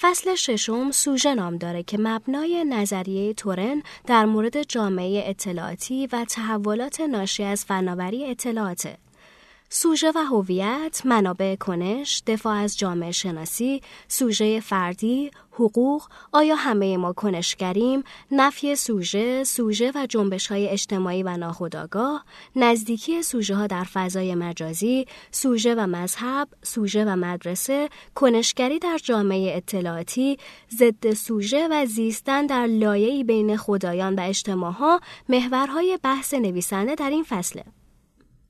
فصل 0.00 0.34
ششم 0.34 0.90
سوژه 0.90 1.34
نام 1.34 1.56
داره 1.56 1.82
که 1.82 1.98
مبنای 2.00 2.64
نظریه 2.64 3.34
تورن 3.34 3.82
در 4.06 4.24
مورد 4.24 4.62
جامعه 4.62 5.22
اطلاعاتی 5.26 6.06
و 6.12 6.24
تحولات 6.24 7.00
ناشی 7.00 7.44
از 7.44 7.64
فناوری 7.64 8.30
اطلاعاته. 8.30 8.98
سوژه 9.70 10.12
و 10.14 10.18
هویت، 10.18 11.02
منابع 11.04 11.56
کنش، 11.56 12.22
دفاع 12.26 12.56
از 12.56 12.78
جامعه 12.78 13.10
شناسی، 13.10 13.82
سوژه 14.08 14.60
فردی، 14.60 15.30
حقوق، 15.52 16.08
آیا 16.32 16.54
همه 16.54 16.96
ما 16.96 17.12
کنشگریم، 17.12 18.02
نفی 18.30 18.76
سوژه، 18.76 19.44
سوژه 19.44 19.92
و 19.94 20.06
جنبش 20.06 20.46
های 20.46 20.68
اجتماعی 20.68 21.22
و 21.22 21.36
ناخودآگاه، 21.36 22.24
نزدیکی 22.56 23.22
سوژه 23.22 23.54
ها 23.54 23.66
در 23.66 23.84
فضای 23.84 24.34
مجازی، 24.34 25.06
سوژه 25.30 25.74
و 25.74 25.86
مذهب، 25.86 26.48
سوژه 26.62 27.04
و 27.04 27.16
مدرسه، 27.16 27.88
کنشگری 28.14 28.78
در 28.78 28.98
جامعه 29.02 29.56
اطلاعاتی، 29.56 30.38
ضد 30.78 31.12
سوژه 31.12 31.68
و 31.70 31.86
زیستن 31.86 32.46
در 32.46 32.66
لایه‌ای 32.66 33.24
بین 33.24 33.56
خدایان 33.56 34.14
و 34.14 34.20
اجتماعها 34.20 35.00
محورهای 35.28 35.98
بحث 36.02 36.34
نویسنده 36.34 36.94
در 36.94 37.10
این 37.10 37.24
فصله. 37.24 37.64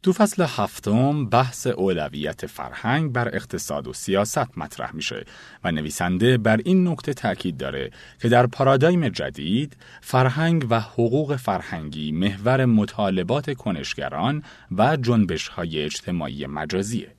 تو 0.02 0.12
فصل 0.12 0.42
هفتم 0.48 1.26
بحث 1.26 1.66
اولویت 1.66 2.46
فرهنگ 2.46 3.12
بر 3.12 3.28
اقتصاد 3.36 3.88
و 3.88 3.92
سیاست 3.92 4.58
مطرح 4.58 4.94
میشه 4.94 5.24
و 5.64 5.72
نویسنده 5.72 6.38
بر 6.38 6.60
این 6.64 6.88
نکته 6.88 7.14
تاکید 7.14 7.56
داره 7.56 7.90
که 8.20 8.28
در 8.28 8.46
پارادایم 8.46 9.08
جدید 9.08 9.76
فرهنگ 10.00 10.66
و 10.70 10.80
حقوق 10.80 11.36
فرهنگی 11.36 12.12
محور 12.12 12.64
مطالبات 12.64 13.54
کنشگران 13.54 14.42
و 14.76 14.96
جنبش 14.96 15.48
های 15.48 15.82
اجتماعی 15.82 16.46
مجازیه. 16.46 17.14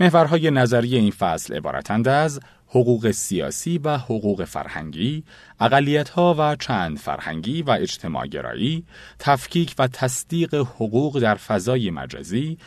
محورهای 0.00 0.50
نظری 0.50 0.96
این 0.96 1.10
فصل 1.10 1.54
عبارتند 1.54 2.08
از 2.08 2.40
حقوق 2.72 3.10
سیاسی 3.10 3.78
و 3.78 3.96
حقوق 3.96 4.44
فرهنگی، 4.44 5.24
ها 6.14 6.34
و 6.38 6.56
چند 6.56 6.98
فرهنگی 6.98 7.62
و 7.62 7.70
اجتماعگرایی، 7.70 8.84
تفکیک 9.18 9.74
و 9.78 9.88
تصدیق 9.88 10.54
حقوق 10.54 11.18
در 11.18 11.34
فضای 11.34 11.90
مجازی، 11.90 12.58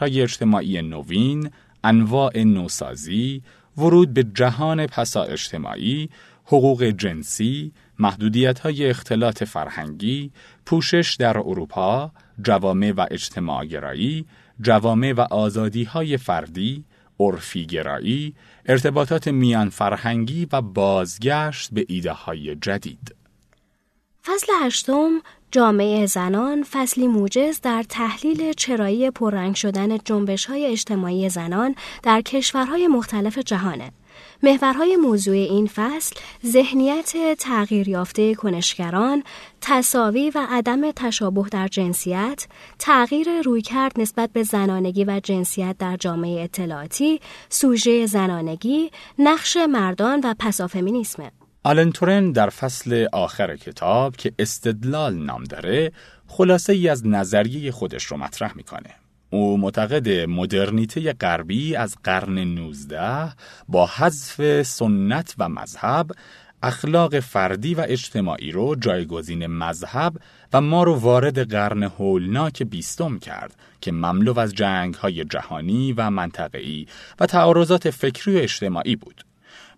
های 0.00 0.22
اجتماعی 0.22 0.82
نوین، 0.82 1.50
انواع 1.84 2.38
نوسازی، 2.38 3.42
ورود 3.76 4.14
به 4.14 4.24
جهان 4.34 4.86
پسا 4.86 5.22
اجتماعی، 5.22 6.08
حقوق 6.44 6.84
جنسی، 6.84 7.72
محدودیت 7.98 8.58
های 8.58 8.90
اختلاط 8.90 9.44
فرهنگی، 9.44 10.30
پوشش 10.66 11.16
در 11.18 11.38
اروپا، 11.38 12.12
جوامع 12.42 12.92
و 12.96 13.06
اجتماعگرایی، 13.10 14.26
جوامع 14.60 15.12
و 15.12 15.20
آزادی 15.20 15.84
های 15.84 16.16
فردی، 16.16 16.84
عرفی 17.20 18.34
ارتباطات 18.66 19.28
میان 19.28 19.70
فرهنگی 19.70 20.48
و 20.52 20.60
بازگشت 20.60 21.70
به 21.72 21.84
ایده 21.88 22.12
های 22.12 22.56
جدید. 22.56 23.14
فصل 24.24 24.52
هشتم 24.62 25.10
جامعه 25.50 26.06
زنان 26.06 26.62
فصلی 26.62 27.06
موجز 27.06 27.60
در 27.60 27.82
تحلیل 27.82 28.52
چرایی 28.52 29.10
پررنگ 29.10 29.54
شدن 29.54 29.98
جنبش 29.98 30.46
های 30.46 30.66
اجتماعی 30.66 31.28
زنان 31.28 31.74
در 32.02 32.20
کشورهای 32.20 32.88
مختلف 32.88 33.38
جهانه. 33.38 33.92
محورهای 34.42 34.96
موضوع 34.96 35.34
این 35.34 35.66
فصل 35.66 36.16
ذهنیت 36.46 37.12
تغییر 37.38 37.88
یافته 37.88 38.34
کنشگران، 38.34 39.22
تصاوی 39.60 40.30
و 40.30 40.46
عدم 40.50 40.90
تشابه 40.90 41.48
در 41.50 41.68
جنسیت، 41.68 42.46
تغییر 42.78 43.42
رویکرد 43.44 44.00
نسبت 44.00 44.30
به 44.32 44.42
زنانگی 44.42 45.04
و 45.04 45.20
جنسیت 45.24 45.76
در 45.78 45.96
جامعه 45.96 46.42
اطلاعاتی، 46.42 47.20
سوژه 47.48 48.06
زنانگی، 48.06 48.90
نقش 49.18 49.56
مردان 49.56 50.20
و 50.24 50.34
پسافمینیسم. 50.38 51.30
آلن 51.64 51.92
تورن 51.92 52.32
در 52.32 52.48
فصل 52.48 53.06
آخر 53.12 53.56
کتاب 53.56 54.16
که 54.16 54.32
استدلال 54.38 55.14
نام 55.14 55.44
داره 55.44 55.92
خلاصه 56.26 56.72
ای 56.72 56.88
از 56.88 57.06
نظریه 57.06 57.72
خودش 57.72 58.04
رو 58.04 58.16
مطرح 58.16 58.56
می‌کنه. 58.56 59.01
او 59.34 59.58
معتقد 59.58 60.08
مدرنیته 60.08 61.12
غربی 61.12 61.76
از 61.76 61.96
قرن 62.04 62.38
19 62.38 63.32
با 63.68 63.86
حذف 63.86 64.62
سنت 64.62 65.34
و 65.38 65.48
مذهب 65.48 66.10
اخلاق 66.62 67.20
فردی 67.20 67.74
و 67.74 67.84
اجتماعی 67.88 68.52
رو 68.52 68.74
جایگزین 68.74 69.46
مذهب 69.46 70.16
و 70.52 70.60
ما 70.60 70.82
رو 70.82 70.94
وارد 70.94 71.50
قرن 71.50 71.82
هولناک 71.82 72.62
بیستم 72.62 73.18
کرد 73.18 73.56
که 73.80 73.92
مملو 73.92 74.38
از 74.38 74.54
جنگ 74.54 74.94
های 74.94 75.24
جهانی 75.24 75.92
و 75.92 76.10
منطقه‌ای 76.10 76.86
و 77.20 77.26
تعارضات 77.26 77.90
فکری 77.90 78.36
و 78.36 78.38
اجتماعی 78.38 78.96
بود. 78.96 79.24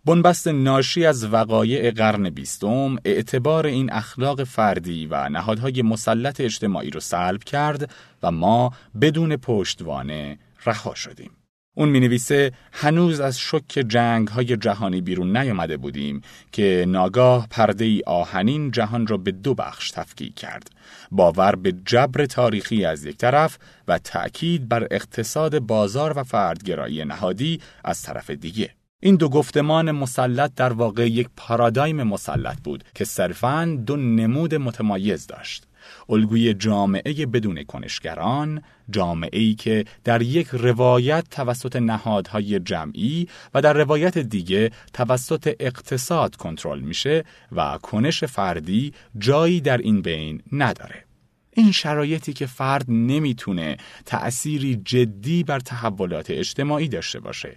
بنبست 0.07 0.49
ناشی 0.49 1.07
از 1.07 1.33
وقایع 1.33 1.91
قرن 1.91 2.31
بیستم 2.31 2.97
اعتبار 3.05 3.67
این 3.67 3.93
اخلاق 3.93 4.45
فردی 4.45 5.07
و 5.07 5.29
نهادهای 5.29 5.83
مسلط 5.83 6.41
اجتماعی 6.41 6.91
رو 6.91 7.01
سلب 7.01 7.45
کرد 7.45 7.91
و 8.23 8.31
ما 8.31 8.73
بدون 9.01 9.37
پشتوانه 9.37 10.39
رها 10.67 10.95
شدیم. 10.95 11.31
اون 11.77 11.89
می 11.89 12.01
نویسه 12.01 12.53
هنوز 12.73 13.21
از 13.21 13.39
شک 13.39 13.85
جنگ 13.89 14.29
های 14.29 14.57
جهانی 14.57 15.01
بیرون 15.01 15.37
نیامده 15.37 15.77
بودیم 15.77 16.21
که 16.53 16.85
ناگاه 16.89 17.47
پرده 17.51 17.85
ای 17.85 18.03
آهنین 18.07 18.71
جهان 18.71 19.07
را 19.07 19.17
به 19.17 19.33
دو 19.33 19.55
بخش 19.55 19.91
تفکیک 19.91 20.35
کرد. 20.35 20.71
باور 21.11 21.57
به 21.57 21.73
جبر 21.87 22.27
تاریخی 22.27 22.85
از 22.85 23.05
یک 23.05 23.17
طرف 23.17 23.59
و 23.89 23.99
تأکید 23.99 24.69
بر 24.69 24.89
اقتصاد 24.91 25.59
بازار 25.59 26.19
و 26.19 26.23
فردگرایی 26.23 27.05
نهادی 27.05 27.61
از 27.85 28.03
طرف 28.03 28.31
دیگه. 28.31 28.71
این 29.05 29.17
دو 29.17 29.29
گفتمان 29.29 29.91
مسلط 29.91 30.55
در 30.55 30.73
واقع 30.73 31.09
یک 31.09 31.29
پارادایم 31.37 32.03
مسلط 32.03 32.61
بود 32.61 32.85
که 32.95 33.05
صرفاً 33.05 33.79
دو 33.87 33.97
نمود 33.97 34.55
متمایز 34.55 35.27
داشت. 35.27 35.67
الگوی 36.09 36.55
جامعه 36.55 37.27
بدون 37.27 37.65
کنشگران، 37.65 38.63
جامعه 38.91 39.41
ای 39.41 39.55
که 39.55 39.85
در 40.05 40.23
یک 40.23 40.49
روایت 40.53 41.25
توسط 41.31 41.77
نهادهای 41.77 42.61
جمعی 42.61 43.29
و 43.55 43.63
در 43.63 43.73
روایت 43.73 44.19
دیگه 44.19 44.71
توسط 44.93 45.57
اقتصاد 45.61 46.37
کنترل 46.37 46.81
میشه 46.81 47.25
و 47.53 47.79
کنش 47.83 48.25
فردی 48.25 48.93
جایی 49.19 49.61
در 49.61 49.79
این 49.79 50.03
بین 50.03 50.43
نداره. 50.53 51.05
این 51.57 51.73
شرایطی 51.73 52.33
که 52.33 52.47
فرد 52.47 52.85
نمی‌تونه 52.89 53.77
تأثیری 54.07 54.77
جدی 54.77 55.45
بر 55.45 55.61
تحولات 55.61 56.31
اجتماعی 56.31 56.89
داشته 56.89 57.21
باشه. 57.21 57.57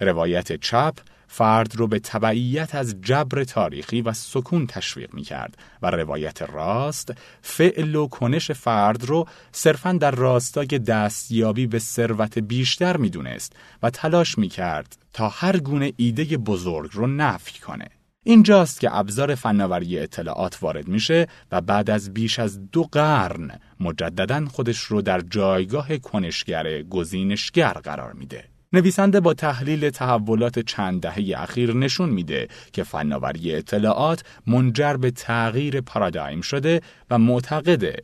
روایت 0.00 0.52
چپ 0.52 0.94
فرد 1.28 1.76
رو 1.76 1.86
به 1.86 1.98
تبعیت 1.98 2.74
از 2.74 3.00
جبر 3.02 3.44
تاریخی 3.44 4.02
و 4.02 4.12
سکون 4.12 4.66
تشویق 4.66 5.14
می 5.14 5.22
کرد 5.22 5.58
و 5.82 5.90
روایت 5.90 6.42
راست 6.42 7.14
فعل 7.42 7.94
و 7.94 8.06
کنش 8.06 8.50
فرد 8.50 9.04
رو 9.04 9.26
صرفا 9.52 9.92
در 9.92 10.10
راستای 10.10 10.66
دستیابی 10.66 11.66
به 11.66 11.78
ثروت 11.78 12.38
بیشتر 12.38 12.96
می 12.96 13.10
دونست 13.10 13.52
و 13.82 13.90
تلاش 13.90 14.38
می 14.38 14.48
کرد 14.48 14.96
تا 15.12 15.28
هر 15.28 15.56
گونه 15.56 15.92
ایده 15.96 16.24
بزرگ 16.24 16.90
رو 16.92 17.06
نفی 17.06 17.58
کنه. 17.58 17.88
اینجاست 18.24 18.80
که 18.80 18.96
ابزار 18.96 19.34
فناوری 19.34 19.98
اطلاعات 19.98 20.58
وارد 20.62 20.88
میشه 20.88 21.26
و 21.52 21.60
بعد 21.60 21.90
از 21.90 22.14
بیش 22.14 22.38
از 22.38 22.70
دو 22.70 22.82
قرن 22.82 23.50
مجددا 23.80 24.46
خودش 24.46 24.78
رو 24.78 25.02
در 25.02 25.20
جایگاه 25.20 25.96
کنشگر 25.98 26.82
گزینشگر 26.82 27.72
قرار 27.72 28.12
میده. 28.12 28.44
نویسنده 28.72 29.20
با 29.20 29.34
تحلیل 29.34 29.90
تحولات 29.90 30.58
چند 30.58 31.00
دهه 31.00 31.42
اخیر 31.42 31.74
نشون 31.74 32.08
میده 32.08 32.48
که 32.72 32.82
فناوری 32.82 33.54
اطلاعات 33.54 34.24
منجر 34.46 34.96
به 34.96 35.10
تغییر 35.10 35.80
پارادایم 35.80 36.40
شده 36.40 36.80
و 37.10 37.18
معتقده 37.18 38.02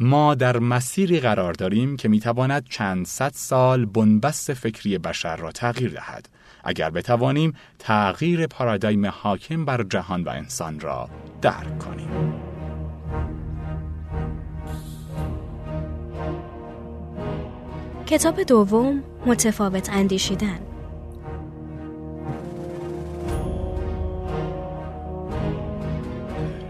ما 0.00 0.34
در 0.34 0.58
مسیری 0.58 1.20
قرار 1.20 1.52
داریم 1.52 1.96
که 1.96 2.08
می‌تواند 2.08 2.66
چند 2.70 3.06
صد 3.06 3.32
سال 3.34 3.84
بنبست 3.84 4.54
فکری 4.54 4.98
بشر 4.98 5.36
را 5.36 5.52
تغییر 5.52 5.90
دهد. 5.90 6.28
اگر 6.64 6.90
بتوانیم 6.90 7.52
تغییر 7.78 8.46
پارادایم 8.46 9.06
حاکم 9.06 9.64
بر 9.64 9.82
جهان 9.82 10.24
و 10.24 10.28
انسان 10.28 10.80
را 10.80 11.10
درک 11.42 11.78
کنیم. 11.78 12.32
کتاب 18.12 18.42
دوم 18.42 19.02
متفاوت 19.26 19.90
اندیشیدن 19.90 20.58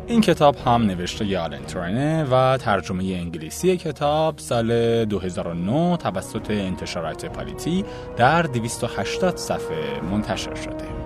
این 0.07 0.21
کتاب 0.21 0.57
هم 0.67 0.83
نوشته 0.83 1.27
ی 1.27 1.37
آلن 1.37 1.65
تورنه 1.65 2.25
و 2.25 2.57
ترجمه 2.57 3.05
انگلیسی 3.05 3.77
کتاب 3.77 4.39
سال 4.39 5.05
2009 5.05 5.97
توسط 5.97 6.51
انتشارات 6.51 7.27
پالیتی 7.27 7.85
در 8.17 8.43
280 8.43 9.37
صفحه 9.37 10.01
منتشر 10.11 10.55
شده. 10.55 11.02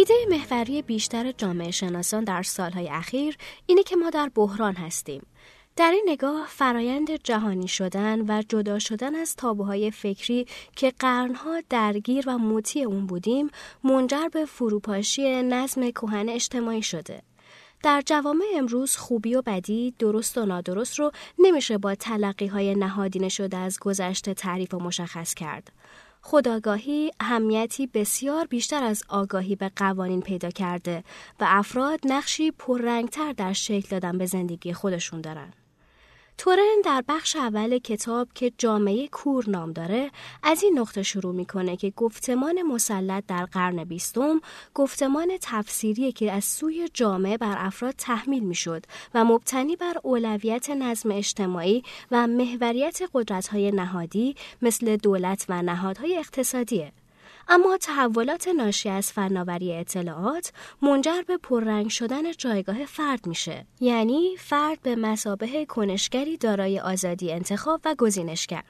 ایده 0.00 0.14
محوری 0.30 0.82
بیشتر 0.82 1.32
جامعه 1.32 1.70
شناسان 1.70 2.24
در 2.24 2.42
سالهای 2.42 2.88
اخیر 2.88 3.36
اینه 3.66 3.82
که 3.82 3.96
ما 3.96 4.10
در 4.10 4.30
بحران 4.34 4.74
هستیم. 4.74 5.26
در 5.76 5.90
این 5.90 6.04
نگاه 6.08 6.46
فرایند 6.48 7.10
جهانی 7.10 7.68
شدن 7.68 8.20
و 8.28 8.42
جدا 8.48 8.78
شدن 8.78 9.14
از 9.14 9.36
تابوهای 9.36 9.90
فکری 9.90 10.46
که 10.76 10.92
قرنها 10.98 11.60
درگیر 11.68 12.28
و 12.28 12.38
مطیع 12.38 12.86
اون 12.86 13.06
بودیم 13.06 13.50
منجر 13.84 14.28
به 14.28 14.44
فروپاشی 14.44 15.42
نظم 15.42 15.90
کهن 15.90 16.28
اجتماعی 16.28 16.82
شده. 16.82 17.22
در 17.82 18.02
جوامع 18.06 18.44
امروز 18.56 18.96
خوبی 18.96 19.34
و 19.34 19.42
بدی 19.42 19.94
درست 19.98 20.38
و 20.38 20.46
نادرست 20.46 20.98
رو 20.98 21.10
نمیشه 21.38 21.78
با 21.78 21.94
تلقی 21.94 22.46
های 22.46 22.74
نهادینه 22.74 23.28
شده 23.28 23.56
از 23.56 23.78
گذشته 23.78 24.34
تعریف 24.34 24.74
و 24.74 24.78
مشخص 24.78 25.34
کرد. 25.34 25.72
خداگاهی 26.22 27.10
اهمیتی 27.20 27.86
بسیار 27.86 28.46
بیشتر 28.46 28.82
از 28.84 29.02
آگاهی 29.08 29.56
به 29.56 29.70
قوانین 29.76 30.20
پیدا 30.20 30.50
کرده 30.50 31.04
و 31.40 31.44
افراد 31.48 32.00
نقشی 32.04 32.50
پررنگتر 32.50 33.32
در 33.32 33.52
شکل 33.52 33.88
دادن 33.88 34.18
به 34.18 34.26
زندگی 34.26 34.72
خودشون 34.72 35.20
دارن. 35.20 35.52
تورن 36.40 36.80
در 36.84 37.04
بخش 37.08 37.36
اول 37.36 37.78
کتاب 37.78 38.28
که 38.34 38.52
جامعه 38.58 39.08
کور 39.08 39.50
نام 39.50 39.72
داره 39.72 40.10
از 40.42 40.62
این 40.62 40.78
نقطه 40.78 41.02
شروع 41.02 41.34
می‌کنه 41.34 41.76
که 41.76 41.92
گفتمان 41.96 42.62
مسلط 42.62 43.24
در 43.26 43.44
قرن 43.44 43.84
بیستم 43.84 44.40
گفتمان 44.74 45.28
تفسیری 45.40 46.12
که 46.12 46.32
از 46.32 46.44
سوی 46.44 46.88
جامعه 46.94 47.36
بر 47.36 47.54
افراد 47.58 47.94
تحمیل 47.98 48.44
می‌شد 48.44 48.84
و 49.14 49.24
مبتنی 49.24 49.76
بر 49.76 49.94
اولویت 50.02 50.70
نظم 50.70 51.10
اجتماعی 51.10 51.82
و 52.10 52.26
محوریت 52.26 53.00
قدرت‌های 53.14 53.70
نهادی 53.70 54.34
مثل 54.62 54.96
دولت 54.96 55.46
و 55.48 55.62
نهادهای 55.62 56.18
اقتصادیه. 56.18 56.92
اما 57.52 57.76
تحولات 57.76 58.48
ناشی 58.48 58.88
از 58.88 59.12
فناوری 59.12 59.72
اطلاعات 59.72 60.52
منجر 60.82 61.22
به 61.22 61.36
پررنگ 61.36 61.88
شدن 61.88 62.32
جایگاه 62.32 62.84
فرد 62.84 63.26
میشه 63.26 63.66
یعنی 63.80 64.36
فرد 64.38 64.82
به 64.82 64.96
مسابه 64.96 65.66
کنشگری 65.66 66.36
دارای 66.36 66.80
آزادی 66.80 67.32
انتخاب 67.32 67.80
و 67.84 67.94
گزینشگر 67.98 68.64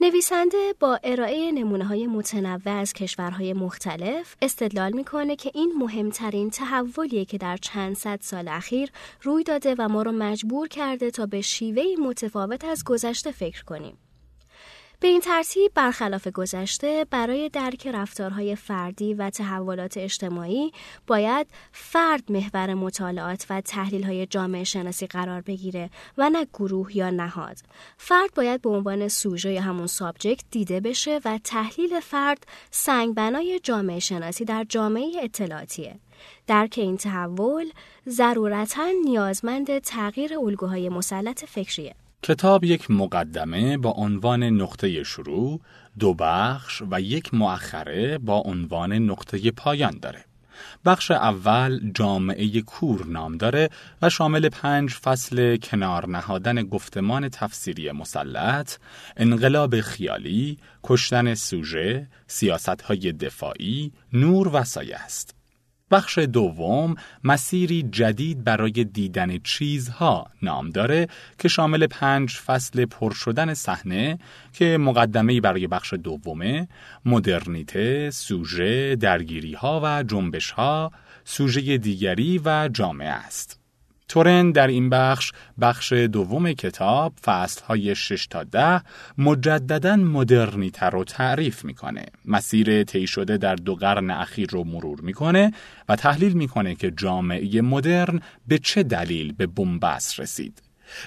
نویسنده 0.00 0.74
با 0.80 1.00
ارائه 1.04 1.52
نمونه 1.52 1.84
های 1.84 2.06
متنوع 2.06 2.72
از 2.72 2.92
کشورهای 2.92 3.52
مختلف 3.52 4.36
استدلال 4.42 4.92
می‌کنه 4.92 5.36
که 5.36 5.50
این 5.54 5.72
مهمترین 5.78 6.50
تحولیه 6.50 7.24
که 7.24 7.38
در 7.38 7.56
چند 7.56 7.96
صد 7.96 8.18
سال 8.22 8.48
اخیر 8.48 8.90
روی 9.22 9.44
داده 9.44 9.74
و 9.78 9.88
ما 9.88 10.02
رو 10.02 10.12
مجبور 10.12 10.68
کرده 10.68 11.10
تا 11.10 11.26
به 11.26 11.40
شیوهی 11.40 11.96
متفاوت 11.96 12.64
از 12.64 12.84
گذشته 12.84 13.30
فکر 13.30 13.64
کنیم. 13.64 13.98
به 15.02 15.08
این 15.08 15.20
ترتیب 15.20 15.72
برخلاف 15.74 16.28
گذشته 16.28 17.06
برای 17.10 17.48
درک 17.48 17.86
رفتارهای 17.86 18.56
فردی 18.56 19.14
و 19.14 19.30
تحولات 19.30 19.96
اجتماعی 19.96 20.72
باید 21.06 21.46
فرد 21.72 22.32
محور 22.32 22.74
مطالعات 22.74 23.46
و 23.50 23.60
تحلیلهای 23.60 24.26
جامعه 24.26 24.64
شناسی 24.64 25.06
قرار 25.06 25.40
بگیره 25.40 25.90
و 26.18 26.30
نه 26.30 26.46
گروه 26.54 26.96
یا 26.96 27.10
نهاد. 27.10 27.56
فرد 27.96 28.34
باید 28.34 28.62
به 28.62 28.70
عنوان 28.70 29.08
سوژه 29.08 29.52
یا 29.52 29.62
همون 29.62 29.86
سابجکت 29.86 30.44
دیده 30.50 30.80
بشه 30.80 31.20
و 31.24 31.38
تحلیل 31.44 32.00
فرد 32.00 32.46
سنگبنای 32.70 33.60
جامعه 33.62 33.98
شناسی 33.98 34.44
در 34.44 34.66
جامعه 34.68 35.10
اطلاعاتیه. 35.22 35.98
درک 36.46 36.74
این 36.76 36.96
تحول 36.96 37.70
ضرورتا 38.08 38.88
نیازمند 39.04 39.78
تغییر 39.78 40.38
الگوهای 40.38 40.88
مسلط 40.88 41.44
فکریه. 41.44 41.94
کتاب 42.24 42.64
یک 42.64 42.90
مقدمه 42.90 43.76
با 43.78 43.90
عنوان 43.90 44.42
نقطه 44.42 45.02
شروع، 45.02 45.60
دو 45.98 46.14
بخش 46.14 46.82
و 46.90 47.00
یک 47.00 47.34
مؤخره 47.34 48.18
با 48.18 48.38
عنوان 48.38 48.92
نقطه 48.92 49.50
پایان 49.50 49.98
داره. 50.02 50.24
بخش 50.84 51.10
اول 51.10 51.90
جامعه 51.94 52.60
کور 52.60 53.06
نام 53.06 53.36
داره 53.36 53.70
و 54.02 54.10
شامل 54.10 54.48
پنج 54.48 54.90
فصل 54.90 55.56
کنار 55.56 56.08
نهادن 56.08 56.62
گفتمان 56.62 57.28
تفسیری 57.28 57.92
مسلط، 57.92 58.76
انقلاب 59.16 59.80
خیالی، 59.80 60.58
کشتن 60.82 61.34
سوژه، 61.34 62.08
سیاست 62.26 62.82
های 62.82 63.12
دفاعی، 63.12 63.92
نور 64.12 64.50
و 64.52 64.64
سایه 64.64 64.96
است. 64.96 65.41
بخش 65.92 66.18
دوم 66.18 66.94
مسیری 67.24 67.82
جدید 67.82 68.44
برای 68.44 68.84
دیدن 68.84 69.38
چیزها 69.38 70.26
نام 70.42 70.70
داره 70.70 71.08
که 71.38 71.48
شامل 71.48 71.86
پنج 71.86 72.36
فصل 72.36 72.84
پر 72.84 73.12
شدن 73.12 73.54
صحنه 73.54 74.18
که 74.52 74.78
مقدمه‌ای 74.78 75.40
برای 75.40 75.66
بخش 75.66 75.94
دومه 75.94 76.68
مدرنیته، 77.04 78.10
سوژه، 78.10 78.96
درگیری 78.96 79.54
ها 79.54 79.80
و 79.84 80.02
جنبش 80.02 80.50
ها، 80.50 80.92
سوژه 81.24 81.78
دیگری 81.78 82.40
و 82.44 82.68
جامعه 82.72 83.08
است. 83.08 83.61
تورن 84.12 84.50
در 84.50 84.66
این 84.66 84.90
بخش 84.90 85.32
بخش 85.60 85.92
دوم 85.92 86.52
کتاب 86.52 87.12
فصل 87.22 87.64
های 87.64 87.94
6 87.94 88.26
تا 88.26 88.44
10 88.44 88.80
مجددا 89.18 89.96
مدرنیتر 89.96 90.90
رو 90.90 91.04
تعریف 91.04 91.64
می‌کنه. 91.64 92.04
مسیر 92.24 92.84
طی 92.84 93.06
شده 93.06 93.36
در 93.36 93.54
دو 93.54 93.74
قرن 93.74 94.10
اخیر 94.10 94.50
رو 94.50 94.64
مرور 94.64 95.00
می‌کنه 95.00 95.52
و 95.88 95.96
تحلیل 95.96 96.32
می‌کنه 96.32 96.74
که 96.74 96.90
جامعه 96.90 97.60
مدرن 97.60 98.20
به 98.48 98.58
چه 98.58 98.82
دلیل 98.82 99.32
به 99.32 99.46
بنبست 99.46 100.20
رسید. 100.20 100.62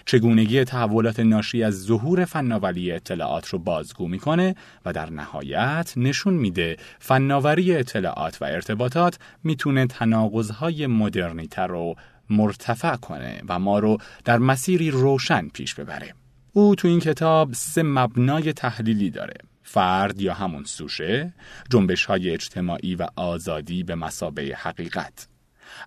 چگونگی 0.05 0.63
تحولات 0.63 1.19
ناشی 1.19 1.63
از 1.63 1.83
ظهور 1.83 2.25
فناوری 2.25 2.91
اطلاعات 2.91 3.47
رو 3.47 3.59
بازگو 3.59 4.07
می‌کنه 4.07 4.55
و 4.85 4.93
در 4.93 5.09
نهایت 5.09 5.93
نشون 5.95 6.33
میده 6.33 6.77
فناوری 6.99 7.75
اطلاعات 7.75 8.41
و 8.41 8.45
ارتباطات 8.45 9.19
می‌تونه 9.43 9.87
تناقضهای 9.87 10.87
مدرنیتر 10.87 11.67
رو 11.67 11.95
مرتفع 12.29 12.95
کنه 12.95 13.41
و 13.49 13.59
ما 13.59 13.79
رو 13.79 13.97
در 14.25 14.37
مسیری 14.37 14.91
روشن 14.91 15.47
پیش 15.47 15.75
ببره. 15.75 16.13
او 16.53 16.75
تو 16.75 16.87
این 16.87 16.99
کتاب 16.99 17.53
سه 17.53 17.83
مبنای 17.83 18.53
تحلیلی 18.53 19.09
داره. 19.09 19.37
فرد 19.63 20.21
یا 20.21 20.33
همون 20.33 20.63
سوشه، 20.63 21.33
جنبش 21.69 22.05
های 22.05 22.29
اجتماعی 22.29 22.95
و 22.95 23.07
آزادی 23.15 23.83
به 23.83 23.95
مسابه 23.95 24.55
حقیقت. 24.57 25.27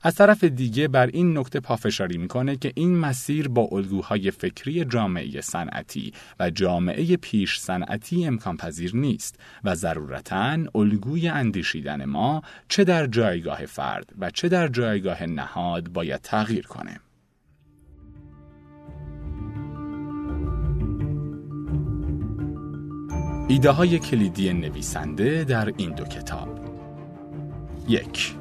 از 0.03 0.15
طرف 0.15 0.45
دیگه 0.45 0.89
بر 0.89 1.07
این 1.07 1.39
نکته 1.39 1.61
پافشاری 1.61 2.19
می‌کنه 2.19 2.57
که 2.57 2.73
این 2.75 2.97
مسیر 2.97 3.49
با 3.49 3.69
الگوهای 3.73 4.31
فکری 4.31 4.85
جامعه 4.85 5.41
صنعتی 5.41 6.13
و 6.41 6.51
جامعه 6.51 7.17
پیش 7.17 7.59
صنعتی 7.59 8.27
امکان 8.27 8.57
پذیر 8.57 8.97
نیست 8.97 9.41
و 9.65 9.75
ضرورتا 9.75 10.59
الگوی 10.75 11.29
اندیشیدن 11.29 12.05
ما 12.05 12.43
چه 12.69 12.85
در 12.85 13.07
جایگاه 13.07 13.67
فرد 13.67 14.13
و 14.19 14.31
چه 14.31 14.49
در 14.49 14.69
جایگاه 14.69 15.23
نهاد 15.23 15.89
باید 15.89 16.21
تغییر 16.21 16.67
کنه. 16.67 17.01
ایده 23.49 23.71
های 23.71 23.99
کلیدی 23.99 24.53
نویسنده 24.53 25.45
در 25.45 25.73
این 25.77 25.91
دو 25.91 26.05
کتاب 26.05 26.61
یک 27.89 28.35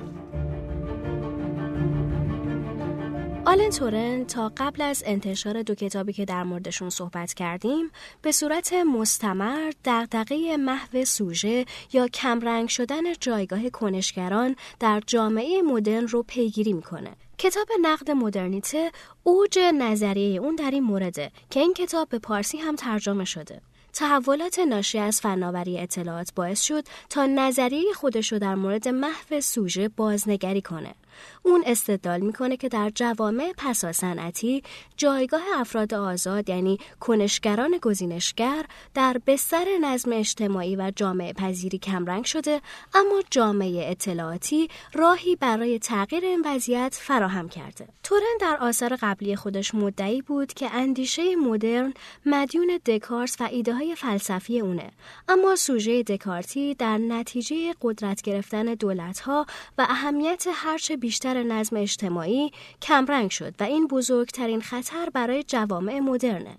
آلن 3.47 3.69
تورن 3.69 4.25
تا 4.25 4.51
قبل 4.57 4.81
از 4.81 5.03
انتشار 5.05 5.61
دو 5.61 5.75
کتابی 5.75 6.13
که 6.13 6.25
در 6.25 6.43
موردشون 6.43 6.89
صحبت 6.89 7.33
کردیم 7.33 7.91
به 8.21 8.31
صورت 8.31 8.73
مستمر 8.73 9.71
دقیقه 9.85 10.57
محو 10.57 11.05
سوژه 11.05 11.65
یا 11.93 12.07
کمرنگ 12.07 12.69
شدن 12.69 13.13
جایگاه 13.19 13.69
کنشگران 13.69 14.55
در 14.79 15.01
جامعه 15.07 15.61
مدرن 15.61 16.07
رو 16.07 16.23
پیگیری 16.23 16.73
می‌کنه. 16.73 17.11
کتاب 17.37 17.67
نقد 17.81 18.11
مدرنیته 18.11 18.91
اوج 19.23 19.59
نظریه 19.59 20.41
اون 20.41 20.55
در 20.55 20.71
این 20.71 20.83
مورده 20.83 21.31
که 21.49 21.59
این 21.59 21.73
کتاب 21.73 22.09
به 22.09 22.19
پارسی 22.19 22.57
هم 22.57 22.75
ترجمه 22.75 23.25
شده. 23.25 23.61
تحولات 23.93 24.59
ناشی 24.59 24.99
از 24.99 25.21
فناوری 25.21 25.79
اطلاعات 25.79 26.31
باعث 26.35 26.61
شد 26.61 26.83
تا 27.09 27.25
نظریه 27.25 27.93
خودش 27.93 28.31
رو 28.31 28.39
در 28.39 28.55
مورد 28.55 28.87
محو 28.87 29.41
سوژه 29.41 29.89
بازنگری 29.89 30.61
کنه. 30.61 30.95
اون 31.43 31.63
استدلال 31.65 32.19
می‌کنه 32.19 32.57
که 32.57 32.69
در 32.69 32.91
جوامع 32.95 33.53
پسا 33.57 33.91
صنعتی 33.91 34.63
جایگاه 34.97 35.41
افراد 35.55 35.93
آزاد 35.93 36.49
یعنی 36.49 36.77
کنشگران 36.99 37.77
گزینشگر 37.81 38.65
در 38.93 39.21
بستر 39.27 39.65
نظم 39.81 40.13
اجتماعی 40.13 40.75
و 40.75 40.91
جامعه 40.95 41.33
پذیری 41.33 41.77
کمرنگ 41.77 42.25
شده 42.25 42.61
اما 42.93 43.21
جامعه 43.31 43.91
اطلاعاتی 43.91 44.67
راهی 44.93 45.35
برای 45.35 45.79
تغییر 45.79 46.25
این 46.25 46.43
وضعیت 46.45 46.97
فراهم 47.01 47.49
کرده. 47.49 47.87
تورن 48.03 48.37
در 48.41 48.57
آثار 48.61 48.97
قبلی 49.01 49.35
خودش 49.35 49.75
مدعی 49.75 50.21
بود 50.21 50.53
که 50.53 50.69
اندیشه 50.73 51.35
مدرن 51.35 51.93
مدیون 52.25 52.79
دکارس 52.85 53.37
و 53.39 53.43
ایده 53.51 53.73
های 53.73 53.95
فلسفی 53.95 54.59
اونه 54.59 54.91
اما 55.27 55.55
سوژه 55.55 56.03
دکارتی 56.03 56.75
در 56.75 56.97
نتیجه 56.97 57.73
قدرت 57.81 58.21
گرفتن 58.21 58.65
دولت 58.65 59.19
ها 59.19 59.45
و 59.77 59.87
اهمیت 59.89 60.45
هرچه 60.53 60.97
بیشتر 61.07 61.43
نظم 61.43 61.77
اجتماعی 61.77 62.51
کمرنگ 62.81 63.31
شد 63.31 63.53
و 63.59 63.63
این 63.63 63.87
بزرگترین 63.87 64.61
خطر 64.61 65.09
برای 65.13 65.43
جوامع 65.43 65.99
مدرنه. 65.99 66.57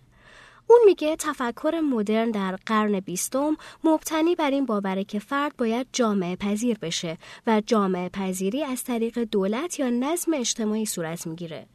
اون 0.66 0.78
میگه 0.86 1.16
تفکر 1.16 1.80
مدرن 1.80 2.30
در 2.30 2.56
قرن 2.66 3.00
بیستم 3.00 3.56
مبتنی 3.84 4.34
بر 4.34 4.50
این 4.50 4.66
باوره 4.66 5.04
که 5.04 5.18
فرد 5.18 5.56
باید 5.56 5.86
جامعه 5.92 6.36
پذیر 6.36 6.78
بشه 6.78 7.18
و 7.46 7.62
جامعه 7.66 8.08
پذیری 8.08 8.64
از 8.64 8.84
طریق 8.84 9.18
دولت 9.18 9.80
یا 9.80 9.90
نظم 9.90 10.34
اجتماعی 10.34 10.86
صورت 10.86 11.26
می‌گیره. 11.26 11.66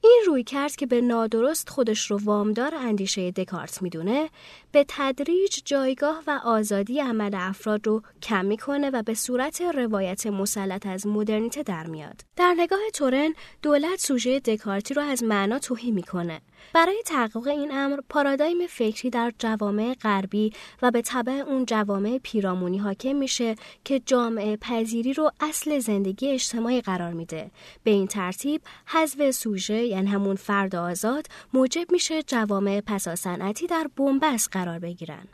این 0.00 0.22
روی 0.26 0.44
کرد 0.44 0.76
که 0.76 0.86
به 0.86 1.00
نادرست 1.00 1.68
خودش 1.68 2.10
رو 2.10 2.20
وامدار 2.24 2.74
اندیشه 2.74 3.30
دکارت 3.30 3.82
می‌دونه 3.82 4.30
به 4.72 4.84
تدریج 4.88 5.60
جایگاه 5.64 6.22
و 6.26 6.40
آزادی 6.44 7.00
عمل 7.00 7.34
افراد 7.34 7.86
رو 7.86 8.02
کم 8.22 8.44
می‌کنه 8.44 8.90
و 8.90 9.02
به 9.02 9.14
صورت 9.14 9.60
روایت 9.60 10.26
مسلط 10.26 10.86
از 10.86 11.06
مدرنیته 11.06 11.62
در 11.62 11.86
میاد. 11.86 12.20
در 12.36 12.54
نگاه 12.58 12.80
تورن 12.94 13.34
دولت 13.62 14.00
سوژه 14.00 14.40
دکارتی 14.40 14.94
رو 14.94 15.02
از 15.02 15.22
معنا 15.22 15.58
توهی 15.58 15.90
می‌کنه. 15.90 16.40
برای 16.72 17.02
تحقق 17.06 17.48
این 17.48 17.72
امر 17.72 18.00
پارادایم 18.08 18.66
فکری 18.66 19.10
در 19.10 19.32
جوامع 19.38 19.94
غربی 20.02 20.52
و 20.82 20.90
به 20.90 21.02
طبع 21.02 21.32
اون 21.32 21.66
جوامع 21.66 22.20
پیرامونی 22.22 22.78
حاکم 22.78 23.12
میشه 23.12 23.54
که 23.84 24.00
جامعه 24.00 24.56
پذیری 24.56 25.12
رو 25.12 25.30
اصل 25.40 25.78
زندگی 25.78 26.30
اجتماعی 26.30 26.80
قرار 26.80 27.12
میده. 27.12 27.50
به 27.84 27.90
این 27.90 28.06
ترتیب 28.06 28.62
حذف 28.86 29.30
سوژه 29.30 29.84
یعنی 29.84 30.08
همون 30.08 30.36
فرد 30.36 30.76
آزاد 30.76 31.26
موجب 31.52 31.92
میشه 31.92 32.22
جوامع 32.22 32.80
پسا 32.80 33.16
صنعتی 33.16 33.66
در 33.66 33.86
بنبست 33.96 34.48
قرار 34.52 34.78
بگیرن. 34.78 35.28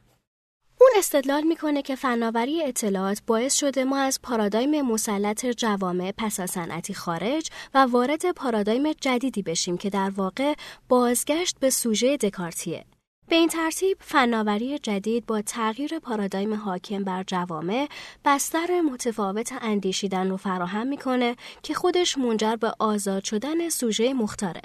اون 0.84 0.92
استدلال 0.98 1.42
می‌کنه 1.42 1.82
که 1.82 1.96
فناوری 1.96 2.62
اطلاعات 2.62 3.22
باعث 3.26 3.54
شده 3.54 3.84
ما 3.84 3.98
از 3.98 4.22
پارادایم 4.22 4.82
مسلط 4.82 5.46
جوامع 5.46 6.12
پسا 6.18 6.46
صنعتی 6.46 6.94
خارج 6.94 7.50
و 7.74 7.78
وارد 7.78 8.30
پارادایم 8.32 8.92
جدیدی 8.92 9.42
بشیم 9.42 9.76
که 9.76 9.90
در 9.90 10.10
واقع 10.10 10.54
بازگشت 10.88 11.56
به 11.60 11.70
سوژه 11.70 12.16
دکارتیه. 12.16 12.84
به 13.28 13.36
این 13.36 13.48
ترتیب 13.48 13.98
فناوری 14.00 14.78
جدید 14.78 15.26
با 15.26 15.42
تغییر 15.42 15.98
پارادایم 15.98 16.54
حاکم 16.54 17.04
بر 17.04 17.24
جوامع 17.26 17.88
بستر 18.24 18.80
متفاوت 18.80 19.52
اندیشیدن 19.60 20.30
رو 20.30 20.36
فراهم 20.36 20.86
می‌کنه 20.86 21.36
که 21.62 21.74
خودش 21.74 22.18
منجر 22.18 22.56
به 22.56 22.72
آزاد 22.78 23.24
شدن 23.24 23.68
سوژه 23.68 24.12
مختاره. 24.12 24.62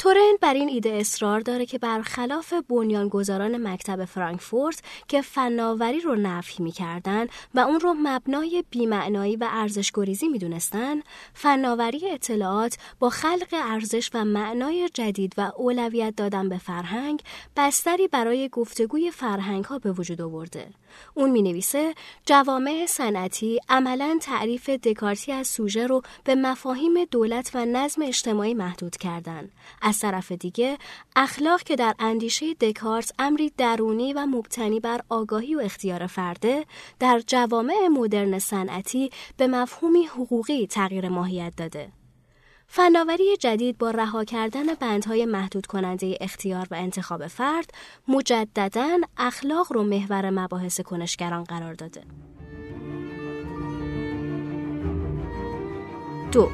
تورن 0.00 0.36
بر 0.40 0.54
این 0.54 0.68
ایده 0.68 0.90
اصرار 0.90 1.40
داره 1.40 1.66
که 1.66 1.78
برخلاف 1.78 2.52
بنیانگذاران 2.68 3.68
مکتب 3.68 4.04
فرانکفورت 4.04 4.82
که 5.08 5.22
فناوری 5.22 6.00
رو 6.00 6.16
نفی 6.16 6.62
می‌کردن 6.62 7.26
و 7.54 7.60
اون 7.60 7.80
رو 7.80 7.94
مبنای 7.98 8.64
بیمعنایی 8.70 9.36
و 9.36 9.48
ارزشگریزی 9.50 10.28
می‌دونستن 10.28 11.00
فناوری 11.34 12.10
اطلاعات 12.10 12.78
با 12.98 13.10
خلق 13.10 13.48
ارزش 13.52 14.10
و 14.14 14.24
معنای 14.24 14.88
جدید 14.94 15.34
و 15.38 15.52
اولویت 15.56 16.16
دادن 16.16 16.48
به 16.48 16.58
فرهنگ 16.58 17.22
بستری 17.56 18.08
برای 18.08 18.48
گفتگوی 18.48 19.10
فرهنگ 19.10 19.64
ها 19.64 19.78
به 19.78 19.92
وجود 19.92 20.20
آورده. 20.20 20.66
اون 21.14 21.30
می 21.30 21.42
نویسه 21.42 21.94
جوامع 22.26 22.86
صنعتی 22.88 23.60
عملا 23.68 24.18
تعریف 24.22 24.70
دکارتی 24.70 25.32
از 25.32 25.48
سوژه 25.48 25.86
رو 25.86 26.02
به 26.24 26.34
مفاهیم 26.34 27.04
دولت 27.04 27.50
و 27.54 27.64
نظم 27.64 28.02
اجتماعی 28.02 28.54
محدود 28.54 28.96
کردن. 28.96 29.50
از 29.82 29.98
طرف 29.98 30.32
دیگه 30.32 30.78
اخلاق 31.16 31.62
که 31.62 31.76
در 31.76 31.94
اندیشه 31.98 32.54
دکارت 32.54 33.12
امری 33.18 33.52
درونی 33.56 34.12
و 34.12 34.26
مبتنی 34.26 34.80
بر 34.80 35.00
آگاهی 35.08 35.54
و 35.54 35.60
اختیار 35.60 36.06
فرده 36.06 36.66
در 36.98 37.22
جوامع 37.26 37.88
مدرن 37.88 38.38
صنعتی 38.38 39.10
به 39.36 39.46
مفهومی 39.46 40.04
حقوقی 40.04 40.66
تغییر 40.66 41.08
ماهیت 41.08 41.52
داده. 41.56 41.99
فناوری 42.72 43.36
جدید 43.36 43.78
با 43.78 43.90
رها 43.90 44.24
کردن 44.24 44.74
بندهای 44.80 45.26
محدود 45.26 45.66
کننده 45.66 46.18
اختیار 46.20 46.66
و 46.70 46.74
انتخاب 46.74 47.26
فرد 47.26 47.70
مجددا 48.08 48.98
اخلاق 49.16 49.72
رو 49.72 49.82
محور 49.82 50.30
مباحث 50.30 50.80
کنشگران 50.80 51.44
قرار 51.44 51.74
داده. 51.74 52.02
دو 56.32 56.50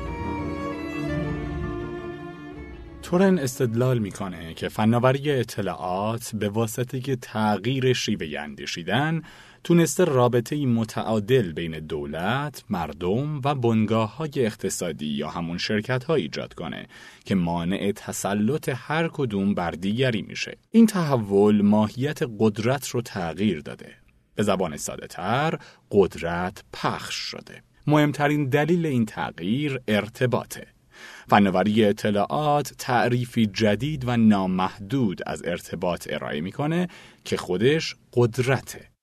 تورن 3.02 3.38
استدلال 3.38 3.98
می‌کنه 3.98 4.55
که 4.55 4.68
فناوری 4.68 5.31
اطلاعات 5.31 6.31
به 6.35 6.48
واسطه 6.48 7.16
تغییر 7.16 7.92
شیوه 7.92 8.40
اندیشیدن 8.40 9.22
تونسته 9.66 10.05
رابطه 10.05 10.66
متعادل 10.66 11.52
بین 11.52 11.79
دولت، 11.79 12.64
مردم 12.70 13.40
و 13.44 13.55
بنگاه 13.55 14.16
های 14.16 14.31
اقتصادی 14.37 15.07
یا 15.07 15.29
همون 15.29 15.59
شرکت 15.59 16.05
ها 16.05 16.14
ایجاد 16.14 16.55
کنه 16.55 16.87
که 17.24 17.35
مانع 17.35 17.92
تسلط 17.96 18.70
هر 18.74 19.09
کدوم 19.09 19.55
بر 19.55 19.70
دیگری 19.70 20.22
میشه. 20.22 20.59
این 20.70 20.87
تحول 20.87 21.62
ماهیت 21.62 22.18
قدرت 22.38 22.88
رو 22.88 23.02
تغییر 23.02 23.61
داده. 23.61 23.92
به 24.35 24.42
زبان 24.42 24.76
ساده 24.76 25.07
تر، 25.07 25.59
قدرت 25.90 26.64
پخش 26.72 27.14
شده. 27.14 27.62
مهمترین 27.87 28.48
دلیل 28.48 28.87
این 28.87 29.07
تغییر 29.07 29.81
ارتباطه. 29.88 30.66
فناوری 31.29 31.85
اطلاعات 31.85 32.72
تعریفی 32.79 33.46
جدید 33.46 34.09
و 34.09 34.16
نامحدود 34.16 35.20
از 35.26 35.42
ارتباط 35.44 36.09
ارائه 36.11 36.40
می‌کنه 36.40 36.88
که 37.24 37.37
خودش 37.37 37.94
قدرته. 38.12 38.95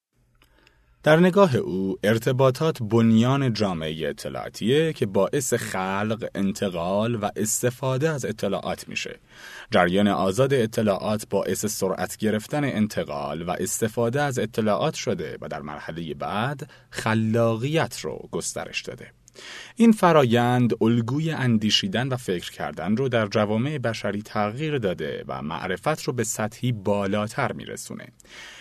در 1.03 1.19
نگاه 1.19 1.55
او 1.55 1.97
ارتباطات 2.03 2.83
بنیان 2.83 3.53
جامعه 3.53 4.09
اطلاعاتیه 4.09 4.93
که 4.93 5.05
باعث 5.05 5.53
خلق، 5.53 6.27
انتقال 6.35 7.15
و 7.15 7.29
استفاده 7.35 8.09
از 8.09 8.25
اطلاعات 8.25 8.87
میشه. 8.87 9.19
جریان 9.71 10.07
آزاد 10.07 10.53
اطلاعات 10.53 11.25
باعث 11.29 11.65
سرعت 11.65 12.17
گرفتن 12.17 12.63
انتقال 12.63 13.41
و 13.41 13.51
استفاده 13.51 14.21
از 14.21 14.39
اطلاعات 14.39 14.93
شده 14.93 15.37
و 15.41 15.47
در 15.47 15.61
مرحله 15.61 16.13
بعد 16.13 16.69
خلاقیت 16.89 17.99
رو 17.99 18.29
گسترش 18.31 18.81
داده. 18.81 19.11
این 19.75 19.91
فرایند 19.91 20.83
الگوی 20.83 21.31
اندیشیدن 21.31 22.07
و 22.07 22.17
فکر 22.17 22.51
کردن 22.51 22.97
رو 22.97 23.09
در 23.09 23.27
جوامع 23.27 23.77
بشری 23.77 24.21
تغییر 24.21 24.77
داده 24.77 25.23
و 25.27 25.41
معرفت 25.41 26.03
رو 26.03 26.13
به 26.13 26.23
سطحی 26.23 26.71
بالاتر 26.71 27.51
میرسونه. 27.51 28.07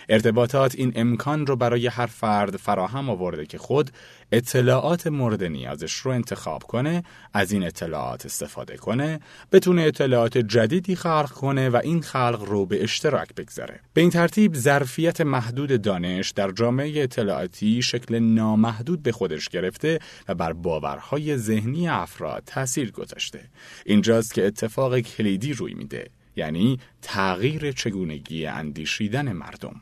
ارتباطات 0.09 0.75
این 0.75 0.93
امکان 0.95 1.47
رو 1.47 1.55
برای 1.55 1.87
هر 1.87 2.05
فرد 2.05 2.57
فراهم 2.57 3.09
آورده 3.09 3.45
که 3.45 3.57
خود 3.57 3.91
اطلاعات 4.31 5.07
مورد 5.07 5.43
نیازش 5.43 5.93
رو 5.93 6.11
انتخاب 6.11 6.63
کنه 6.63 7.03
از 7.33 7.51
این 7.51 7.63
اطلاعات 7.63 8.25
استفاده 8.25 8.77
کنه 8.77 9.19
بتونه 9.51 9.81
اطلاعات 9.81 10.37
جدیدی 10.37 10.95
خلق 10.95 11.31
کنه 11.31 11.69
و 11.69 11.79
این 11.83 12.01
خلق 12.01 12.45
رو 12.47 12.65
به 12.65 12.83
اشتراک 12.83 13.35
بگذاره. 13.35 13.79
به 13.93 14.01
این 14.01 14.09
ترتیب 14.09 14.55
ظرفیت 14.55 15.21
محدود 15.21 15.81
دانش 15.81 16.31
در 16.31 16.51
جامعه 16.51 17.03
اطلاعاتی 17.03 17.81
شکل 17.81 18.19
نامحدود 18.19 19.03
به 19.03 19.11
خودش 19.11 19.49
گرفته 19.49 19.99
و 20.27 20.35
بر 20.35 20.53
باورهای 20.53 21.37
ذهنی 21.37 21.87
افراد 21.87 22.43
تاثیر 22.45 22.91
گذاشته. 22.91 23.39
اینجاست 23.85 24.33
که 24.33 24.47
اتفاق 24.47 24.99
کلیدی 24.99 25.53
روی 25.53 25.73
میده 25.73 26.09
یعنی 26.35 26.79
تغییر 27.01 27.71
چگونگی 27.71 28.45
اندیشیدن 28.45 29.31
مردم. 29.31 29.81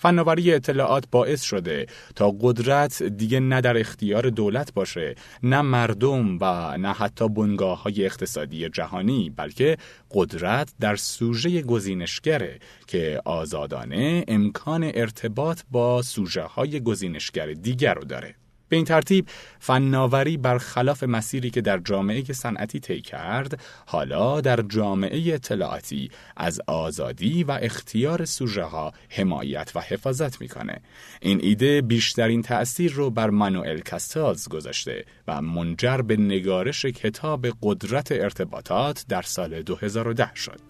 فناوری 0.00 0.54
اطلاعات 0.54 1.04
باعث 1.10 1.42
شده 1.42 1.86
تا 2.14 2.34
قدرت 2.40 3.02
دیگه 3.02 3.40
نه 3.40 3.60
در 3.60 3.78
اختیار 3.78 4.30
دولت 4.30 4.74
باشه 4.74 5.14
نه 5.42 5.62
مردم 5.62 6.38
و 6.40 6.76
نه 6.78 6.92
حتی 6.92 7.28
بنگاه 7.28 7.82
های 7.82 8.06
اقتصادی 8.06 8.68
جهانی 8.68 9.30
بلکه 9.36 9.76
قدرت 10.10 10.72
در 10.80 10.96
سوژه 10.96 11.62
گزینشگره 11.62 12.58
که 12.86 13.20
آزادانه 13.24 14.24
امکان 14.28 14.90
ارتباط 14.94 15.60
با 15.70 16.02
سوژه 16.02 16.42
های 16.42 16.80
گزینشگر 16.80 17.52
دیگر 17.52 17.94
رو 17.94 18.04
داره. 18.04 18.34
به 18.70 18.76
این 18.76 18.84
ترتیب 18.84 19.28
فناوری 19.58 20.36
برخلاف 20.36 21.02
مسیری 21.02 21.50
که 21.50 21.60
در 21.60 21.78
جامعه 21.78 22.22
صنعتی 22.22 22.80
طی 22.80 23.00
کرد 23.00 23.60
حالا 23.86 24.40
در 24.40 24.62
جامعه 24.62 25.34
اطلاعاتی 25.34 26.10
از 26.36 26.60
آزادی 26.66 27.44
و 27.44 27.58
اختیار 27.62 28.24
سوژه 28.24 28.62
ها 28.62 28.92
حمایت 29.08 29.72
و 29.74 29.80
حفاظت 29.80 30.40
می‌کنه 30.40 30.80
این 31.20 31.40
ایده 31.42 31.82
بیشترین 31.82 32.42
تأثیر 32.42 32.92
رو 32.92 33.10
بر 33.10 33.30
مانوئل 33.30 33.80
کاستالز 33.80 34.48
گذاشته 34.48 35.04
و 35.28 35.42
منجر 35.42 35.96
به 35.96 36.16
نگارش 36.16 36.84
کتاب 36.84 37.46
قدرت 37.62 38.12
ارتباطات 38.12 39.04
در 39.08 39.22
سال 39.22 39.62
2010 39.62 40.30
شد 40.34 40.60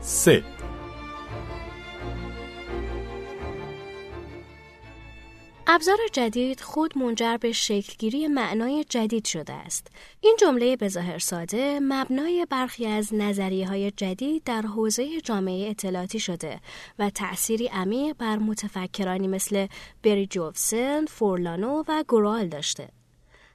3. 0.00 0.53
ابزار 5.66 5.98
جدید 6.12 6.60
خود 6.60 6.98
منجر 6.98 7.36
به 7.36 7.52
شکلگیری 7.52 8.28
معنای 8.28 8.84
جدید 8.88 9.24
شده 9.24 9.52
است. 9.52 9.86
این 10.20 10.36
جمله 10.40 10.76
به 10.76 10.88
ظاهر 10.88 11.18
ساده 11.18 11.80
مبنای 11.82 12.46
برخی 12.50 12.86
از 12.86 13.14
نظریه 13.14 13.68
های 13.68 13.90
جدید 13.90 14.44
در 14.44 14.62
حوزه 14.62 15.20
جامعه 15.20 15.70
اطلاعاتی 15.70 16.20
شده 16.20 16.60
و 16.98 17.10
تأثیری 17.10 17.68
عمیق 17.68 18.16
بر 18.16 18.36
متفکرانی 18.36 19.28
مثل 19.28 19.66
بری 20.02 20.26
جوفسن، 20.26 21.04
فورلانو 21.04 21.84
و 21.88 22.04
گورال 22.08 22.48
داشته. 22.48 22.88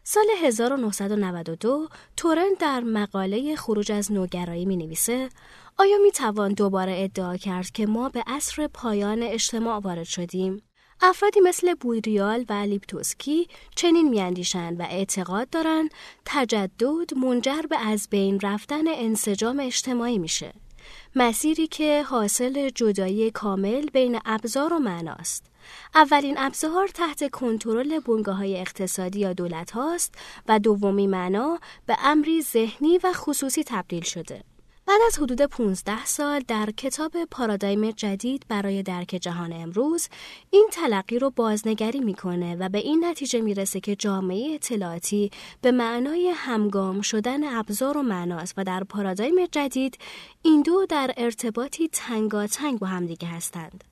سال 0.04 0.26
1992 0.44 1.88
تورن 2.18 2.54
در 2.60 2.80
مقاله 2.80 3.56
خروج 3.56 3.92
از 3.92 4.12
نوگرایی 4.12 4.66
می 4.66 4.78
نویسه 4.78 5.30
آیا 5.78 5.98
می 5.98 6.12
توان 6.12 6.54
دوباره 6.54 7.04
ادعا 7.04 7.38
کرد 7.38 7.72
که 7.72 7.86
ما 7.86 8.10
به 8.10 8.24
عصر 8.28 8.68
پایان 8.68 9.24
اجتماع 9.24 9.80
وارد 9.80 10.04
شدیم؟ 10.04 10.62
افرادی 11.02 11.40
مثل 11.40 11.74
بودریال 11.74 12.46
و 12.50 12.54
لیپتوسکی 12.54 13.48
چنین 13.76 14.10
میاندیشند 14.10 14.80
و 14.80 14.84
اعتقاد 14.84 15.50
دارند 15.50 15.90
تجدد 16.26 17.14
منجر 17.18 17.62
به 17.62 17.78
از 17.78 18.08
بین 18.12 18.40
رفتن 18.40 18.88
انسجام 18.88 19.60
اجتماعی 19.60 20.18
میشه. 20.18 20.54
مسیری 21.16 21.68
که 21.68 22.04
حاصل 22.04 22.70
جدایی 22.70 23.32
کامل 23.32 23.86
بین 23.86 24.20
ابزار 24.26 24.74
و 24.74 24.80
معناست. 24.80 25.46
اولین 25.96 26.38
ابزار 26.38 26.88
تحت 26.88 27.32
کنترل 27.32 28.00
بنگاه 28.00 28.38
های 28.38 28.58
اقتصادی 28.58 29.20
یا 29.20 29.34
دولت 29.34 29.72
هاست 29.72 30.16
و 30.48 30.60
دومی 30.60 31.08
معنا 31.08 31.60
به 31.86 31.98
امری 32.04 32.42
ذهنی 32.42 32.98
و 33.04 33.14
خصوصی 33.14 33.64
تبدیل 33.64 34.04
شده. 34.04 34.44
بعد 34.90 35.02
از 35.08 35.20
حدود 35.20 35.42
15 35.42 36.06
سال 36.06 36.44
در 36.48 36.70
کتاب 36.78 37.12
پارادایم 37.32 37.92
جدید 37.92 38.46
برای 38.50 38.84
درک 38.84 39.08
جهان 39.22 39.54
امروز 39.54 40.10
این 40.50 40.68
تلقی 40.72 41.20
رو 41.20 41.30
بازنگری 41.30 42.00
می‌کنه 42.00 42.56
و 42.56 42.70
به 42.70 42.78
این 42.78 43.06
نتیجه 43.06 43.42
می‌رسه 43.42 43.80
که 43.80 43.96
جامعه 43.96 44.56
اطلاعاتی 44.56 45.32
به 45.62 45.72
معنای 45.72 46.34
همگام 46.36 47.02
شدن 47.02 47.44
ابزار 47.44 47.98
و 47.98 48.02
معناست 48.02 48.54
و 48.58 48.64
در 48.64 48.84
پارادایم 48.84 49.46
جدید 49.52 49.98
این 50.42 50.62
دو 50.62 50.86
در 50.86 51.14
ارتباطی 51.18 51.88
تنگاتنگ 51.88 52.80
با 52.80 52.88
همدیگه 52.88 53.28
هستند. 53.28 53.84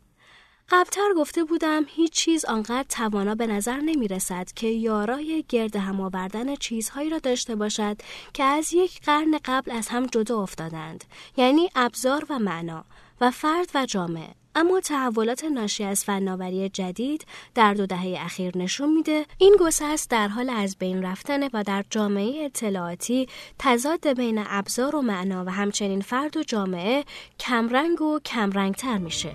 قبلتر 0.69 1.13
گفته 1.17 1.43
بودم 1.43 1.85
هیچ 1.87 2.13
چیز 2.13 2.45
آنقدر 2.45 2.85
توانا 2.89 3.35
به 3.35 3.47
نظر 3.47 3.77
نمی 3.77 4.07
رسد 4.07 4.51
که 4.55 4.67
یارای 4.67 5.45
گرد 5.49 5.75
هم 5.75 6.01
آوردن 6.01 6.55
چیزهایی 6.55 7.09
را 7.09 7.19
داشته 7.19 7.55
باشد 7.55 7.97
که 8.33 8.43
از 8.43 8.73
یک 8.73 9.01
قرن 9.01 9.39
قبل 9.45 9.71
از 9.71 9.87
هم 9.87 10.05
جدا 10.05 10.41
افتادند 10.41 11.03
یعنی 11.37 11.69
ابزار 11.75 12.25
و 12.29 12.39
معنا 12.39 12.85
و 13.21 13.31
فرد 13.31 13.69
و 13.75 13.85
جامعه. 13.85 14.29
اما 14.55 14.79
تحولات 14.79 15.43
ناشی 15.45 15.83
از 15.83 16.03
فناوری 16.03 16.69
جدید 16.69 17.25
در 17.55 17.73
دو 17.73 17.85
دهه 17.85 18.17
اخیر 18.19 18.57
نشون 18.57 18.93
میده. 18.93 19.25
این 19.37 19.55
گسست 19.59 20.09
در 20.09 20.27
حال 20.27 20.49
از 20.49 20.77
بین 20.77 21.03
رفتن 21.03 21.47
و 21.47 21.63
در 21.63 21.85
جامعه 21.89 22.45
اطلاعاتی 22.45 23.27
تضاد 23.59 24.13
بین 24.17 24.43
ابزار 24.47 24.95
و 24.95 25.01
معنا 25.01 25.45
و 25.45 25.49
همچنین 25.49 26.01
فرد 26.01 26.37
و 26.37 26.43
جامعه 26.43 27.03
کمرنگ 27.39 28.01
و 28.01 28.19
کمرنگتر 28.19 28.97
میشه. 28.97 29.31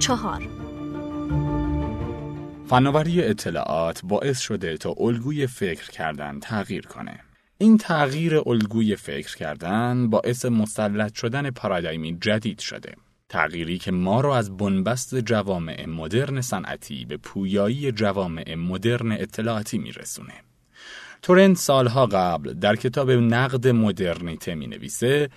چهار 0.00 0.42
فناوری 2.66 3.22
اطلاعات 3.22 4.00
باعث 4.04 4.40
شده 4.40 4.76
تا 4.76 4.94
الگوی 4.98 5.46
فکر 5.46 5.90
کردن 5.90 6.40
تغییر 6.40 6.86
کنه. 6.86 7.20
این 7.58 7.78
تغییر 7.78 8.42
الگوی 8.46 8.96
فکر 8.96 9.36
کردن 9.36 10.10
باعث 10.10 10.44
مسلط 10.44 11.14
شدن 11.14 11.50
پارادایمی 11.50 12.18
جدید 12.20 12.58
شده. 12.58 12.94
تغییری 13.28 13.78
که 13.78 13.92
ما 13.92 14.20
را 14.20 14.36
از 14.36 14.56
بنبست 14.56 15.14
جوامع 15.14 15.86
مدرن 15.86 16.40
صنعتی 16.40 17.04
به 17.04 17.16
پویایی 17.16 17.92
جوامع 17.92 18.54
مدرن 18.54 19.12
اطلاعاتی 19.12 19.78
میرسونه. 19.78 20.34
تورنت 21.22 21.56
سالها 21.56 22.06
قبل 22.06 22.52
در 22.52 22.76
کتاب 22.76 23.10
نقد 23.10 23.68
مدرنیته 23.68 24.54
می 24.54 24.66
نویسه 24.66 25.28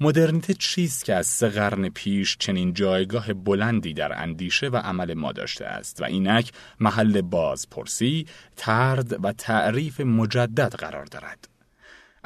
مدرنیته 0.00 0.54
چیست 0.54 1.04
که 1.04 1.14
از 1.14 1.26
سه 1.26 1.48
قرن 1.48 1.88
پیش 1.88 2.36
چنین 2.38 2.74
جایگاه 2.74 3.32
بلندی 3.32 3.94
در 3.94 4.22
اندیشه 4.22 4.68
و 4.68 4.76
عمل 4.76 5.14
ما 5.14 5.32
داشته 5.32 5.64
است 5.64 6.02
و 6.02 6.04
اینک 6.04 6.52
محل 6.80 7.20
بازپرسی، 7.20 8.26
ترد 8.56 9.24
و 9.24 9.32
تعریف 9.32 10.00
مجدد 10.00 10.74
قرار 10.74 11.04
دارد. 11.04 11.55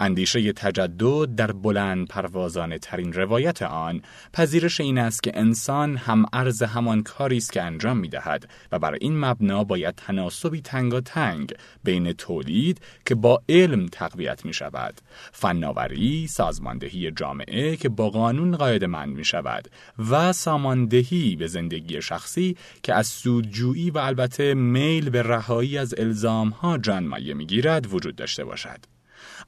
اندیشه 0.01 0.53
تجدد 0.53 1.35
در 1.35 1.53
بلند 1.53 2.09
پروازانه 2.09 2.79
ترین 2.79 3.13
روایت 3.13 3.63
آن 3.63 4.03
پذیرش 4.33 4.81
این 4.81 4.99
است 4.99 5.23
که 5.23 5.33
انسان 5.35 5.97
هم 5.97 6.27
ارز 6.33 6.63
همان 6.63 7.03
کاری 7.03 7.37
است 7.37 7.53
که 7.53 7.63
انجام 7.63 7.97
می 7.97 8.09
دهد 8.09 8.49
و 8.73 8.79
بر 8.79 8.95
این 9.01 9.21
مبنا 9.21 9.65
باید 9.65 9.95
تناسبی 9.95 10.61
تنگ 10.61 11.53
بین 11.85 12.13
تولید 12.13 12.81
که 13.07 13.15
با 13.15 13.43
علم 13.49 13.87
تقویت 13.87 14.45
می 14.45 14.55
شود 14.55 15.01
فناوری 15.33 16.27
سازماندهی 16.27 17.11
جامعه 17.11 17.77
که 17.77 17.89
با 17.89 18.11
قانون 18.11 18.87
من 18.87 19.09
می 19.09 19.25
شود 19.25 19.69
و 20.11 20.33
ساماندهی 20.33 21.37
به 21.37 21.47
زندگی 21.47 22.03
شخصی 22.03 22.57
که 22.83 22.95
از 22.95 23.07
سودجویی 23.07 23.91
و 23.91 23.99
البته 23.99 24.55
میل 24.55 25.11
به 25.11 25.23
رهایی 25.23 25.79
از 25.79 25.95
الزام 25.99 26.49
ها 26.49 26.79
جان 26.79 27.07
مایه 27.07 27.35
می 27.35 27.47
گیرد 27.47 27.95
وجود 27.95 28.17
داشته 28.17 28.45
باشد. 28.45 29.00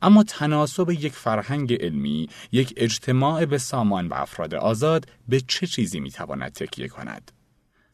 اما 0.02 0.22
تناسب 0.22 0.90
یک 0.90 1.12
فرهنگ 1.12 1.72
علمی، 1.72 2.28
یک 2.52 2.74
اجتماع 2.76 3.44
به 3.44 3.58
سامان 3.58 4.08
و 4.08 4.14
افراد 4.14 4.54
آزاد 4.54 5.06
به 5.28 5.40
چه 5.40 5.66
چیزی 5.66 6.00
می‌تواند 6.00 6.52
تکیه 6.52 6.88
کند؟ 6.88 7.32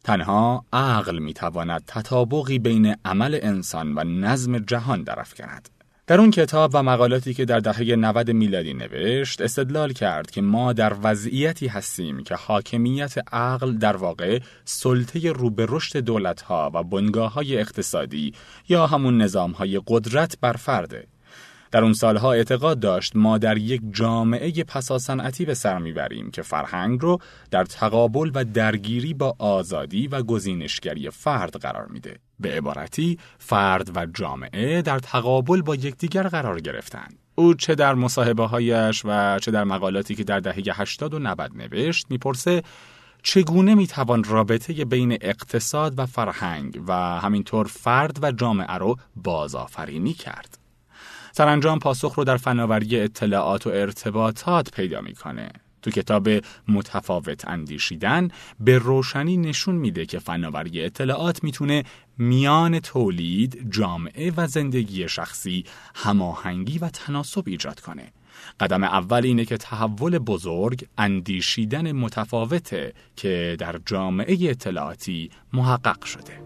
تنها 0.05 0.65
عقل 0.73 1.19
می‌تواند 1.19 1.85
تطابقی 1.87 2.59
بین 2.59 2.97
عمل 3.05 3.39
انسان 3.43 3.99
و 3.99 4.05
نظم 4.05 4.59
جهان 4.59 5.03
درافکند. 5.03 5.69
در 6.09 6.21
اون 6.21 6.31
کتاب 6.31 6.71
و 6.75 6.83
مقالاتی 6.83 7.35
که 7.35 7.45
در 7.45 7.59
دهه 7.59 7.97
90 7.97 8.31
میلادی 8.31 8.75
نوشت 8.75 9.41
استدلال 9.41 9.93
کرد 9.93 10.31
که 10.31 10.41
ما 10.41 10.73
در 10.73 10.97
وضعیتی 11.03 11.67
هستیم 11.67 12.23
که 12.23 12.35
حاکمیت 12.35 13.15
عقل 13.33 13.73
در 13.73 13.97
واقع 13.97 14.41
سلطه 14.65 15.33
رو 15.33 15.51
به 15.51 15.67
رشد 15.69 15.99
دولتها 15.99 16.71
و 16.75 16.83
بنگاه 16.83 17.33
های 17.33 17.59
اقتصادی 17.59 18.33
یا 18.69 18.87
همون 18.87 19.23
نظام 19.23 19.51
های 19.51 19.81
قدرت 19.87 20.39
بر 20.41 20.53
فرده 20.53 21.07
در 21.71 21.83
اون 21.83 21.93
سالها 21.93 22.33
اعتقاد 22.33 22.81
داشت 22.81 23.17
ما 23.17 23.39
در 23.39 23.59
یک 23.59 23.81
جامعه 23.93 24.65
پساسنعتی 24.65 25.45
به 25.45 25.55
سر 25.55 25.79
می‌بریم 25.79 26.31
که 26.31 26.43
فرهنگ 26.43 27.03
رو 27.03 27.19
در 27.51 27.65
تقابل 27.65 28.31
و 28.35 28.45
درگیری 28.45 29.15
با 29.15 29.35
آزادی 29.39 30.09
و 30.09 30.23
گزینشگری 30.23 31.11
فرد 31.11 31.57
قرار 31.57 31.87
میده. 31.87 32.17
به 32.41 32.53
عبارتی 32.53 33.19
فرد 33.39 33.97
و 33.97 34.07
جامعه 34.07 34.83
در 34.83 34.99
تقابل 34.99 35.63
با 35.63 35.75
یکدیگر 35.75 36.23
قرار 36.23 36.61
گرفتند. 36.61 37.19
او 37.35 37.55
چه 37.55 37.75
در 37.75 37.95
مصاحبه 37.95 38.47
هایش 38.47 39.03
و 39.05 39.39
چه 39.39 39.51
در 39.51 39.65
مقالاتی 39.65 40.15
که 40.15 40.25
در 40.25 40.41
دهه 40.41 40.81
80 40.81 41.15
و 41.15 41.19
90 41.19 41.57
نوشت 41.57 42.07
می‌پرسه 42.11 42.63
چگونه 43.23 43.75
می‌توان 43.75 44.25
رابطه 44.25 44.85
بین 44.85 45.19
اقتصاد 45.21 45.99
و 45.99 46.07
فرهنگ 46.07 46.83
و 46.87 46.93
همینطور 46.95 47.67
فرد 47.67 48.19
و 48.23 48.33
جامعه 48.33 48.75
رو 48.75 48.97
بازآفرینی 49.17 50.13
کرد. 50.13 50.59
سرانجام 51.39 51.79
پاسخ 51.79 52.15
رو 52.15 52.25
در 52.25 52.37
فناوری 52.37 53.01
اطلاعات 53.01 53.67
و 53.67 53.71
ارتباطات 53.71 54.71
پیدا 54.71 55.01
می‌کنه. 55.01 55.49
تو 55.83 55.91
کتاب 55.91 56.29
متفاوت 56.69 57.49
اندیشیدن 57.49 58.29
به 58.61 58.79
روشنی 58.79 59.37
نشون 59.37 59.75
میده 59.75 60.07
که 60.07 60.19
فناوری 60.19 60.85
اطلاعات 60.85 61.45
می‌تونه 61.45 61.85
میان 62.19 62.81
تولید، 62.81 63.71
جامعه 63.71 64.33
و 64.37 64.47
زندگی 64.47 65.09
شخصی 65.09 65.65
هماهنگی 65.95 66.79
و 66.79 66.89
تناسب 66.89 67.43
ایجاد 67.47 67.81
کنه. 67.81 68.13
قدم 68.61 68.85
اول 68.85 69.25
اینه 69.25 69.45
که 69.45 69.57
تحول 69.57 70.19
بزرگ 70.19 70.87
اندیشیدن 70.99 71.93
متفاوته 71.93 72.93
که 73.17 73.57
در 73.59 73.81
جامعه 73.87 74.51
اطلاعاتی 74.51 75.31
محقق 75.53 76.05
شده. 76.05 76.43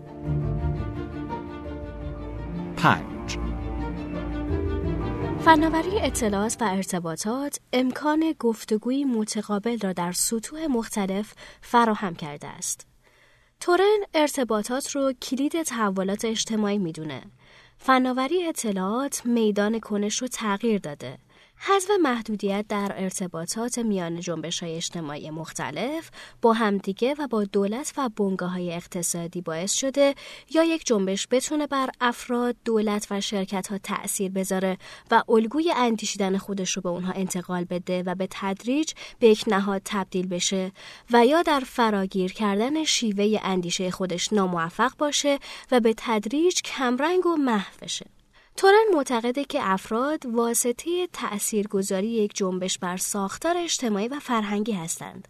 5. 2.77 3.12
فناوری 5.45 6.01
اطلاعات 6.01 6.57
و 6.61 6.65
ارتباطات 6.65 7.59
امکان 7.73 8.35
گفتگوی 8.39 9.05
متقابل 9.05 9.79
را 9.79 9.93
در 9.93 10.13
سطوح 10.13 10.67
مختلف 10.67 11.35
فراهم 11.61 12.15
کرده 12.15 12.47
است. 12.49 12.87
تورن 13.61 13.99
ارتباطات 14.15 14.91
رو 14.91 15.13
کلید 15.13 15.63
تحولات 15.63 16.25
اجتماعی 16.25 16.79
می‌دونه. 16.79 17.23
فناوری 17.79 18.47
اطلاعات 18.47 19.27
میدان 19.27 19.81
کنش 19.81 20.23
رو 20.23 20.29
تغییر 20.29 20.79
داده 20.79 21.19
حذف 21.65 21.91
محدودیت 22.03 22.65
در 22.69 22.93
ارتباطات 22.97 23.79
میان 23.79 24.21
جنبش 24.21 24.63
های 24.63 24.77
اجتماعی 24.77 25.31
مختلف 25.31 26.11
با 26.43 26.53
همدیگه 26.53 27.15
و 27.19 27.29
با 27.29 27.45
دولت 27.45 27.93
و 27.97 28.09
بنگاه 28.09 28.51
های 28.51 28.73
اقتصادی 28.73 29.41
باعث 29.41 29.73
شده 29.73 30.15
یا 30.51 30.65
یک 30.65 30.87
جنبش 30.87 31.29
بتونه 31.31 31.67
بر 31.67 31.91
افراد، 32.01 32.57
دولت 32.65 33.07
و 33.11 33.21
شرکت 33.21 33.69
ها 33.69 33.79
تأثیر 33.79 34.31
بذاره 34.31 34.79
و 35.11 35.23
الگوی 35.29 35.73
اندیشیدن 35.77 36.39
خودش 36.39 36.73
رو 36.73 36.83
به 36.83 36.89
اونها 36.89 37.13
انتقال 37.13 37.65
بده 37.65 38.03
و 38.07 38.15
به 38.15 38.29
تدریج 38.31 38.93
به 39.19 39.29
یک 39.29 39.45
نهاد 39.47 39.83
تبدیل 39.85 40.27
بشه 40.27 40.73
و 41.11 41.27
یا 41.27 41.43
در 41.43 41.61
فراگیر 41.61 42.33
کردن 42.33 42.85
شیوه 42.85 43.41
اندیشه 43.43 43.91
خودش 43.91 44.33
ناموفق 44.33 44.97
باشه 44.99 45.39
و 45.71 45.81
به 45.81 45.95
تدریج 45.97 46.63
کمرنگ 46.63 47.27
و 47.27 47.37
محو 47.37 47.73
بشه. 47.83 48.22
تورن 48.57 48.85
معتقده 48.95 49.45
که 49.45 49.59
افراد 49.63 50.27
واسطه 50.27 51.09
تأثیرگذاری 51.13 52.09
یک 52.09 52.35
جنبش 52.35 52.79
بر 52.79 52.97
ساختار 52.97 53.57
اجتماعی 53.57 54.09
و 54.09 54.21
فرهنگی 54.21 54.73
هستند. 54.73 55.29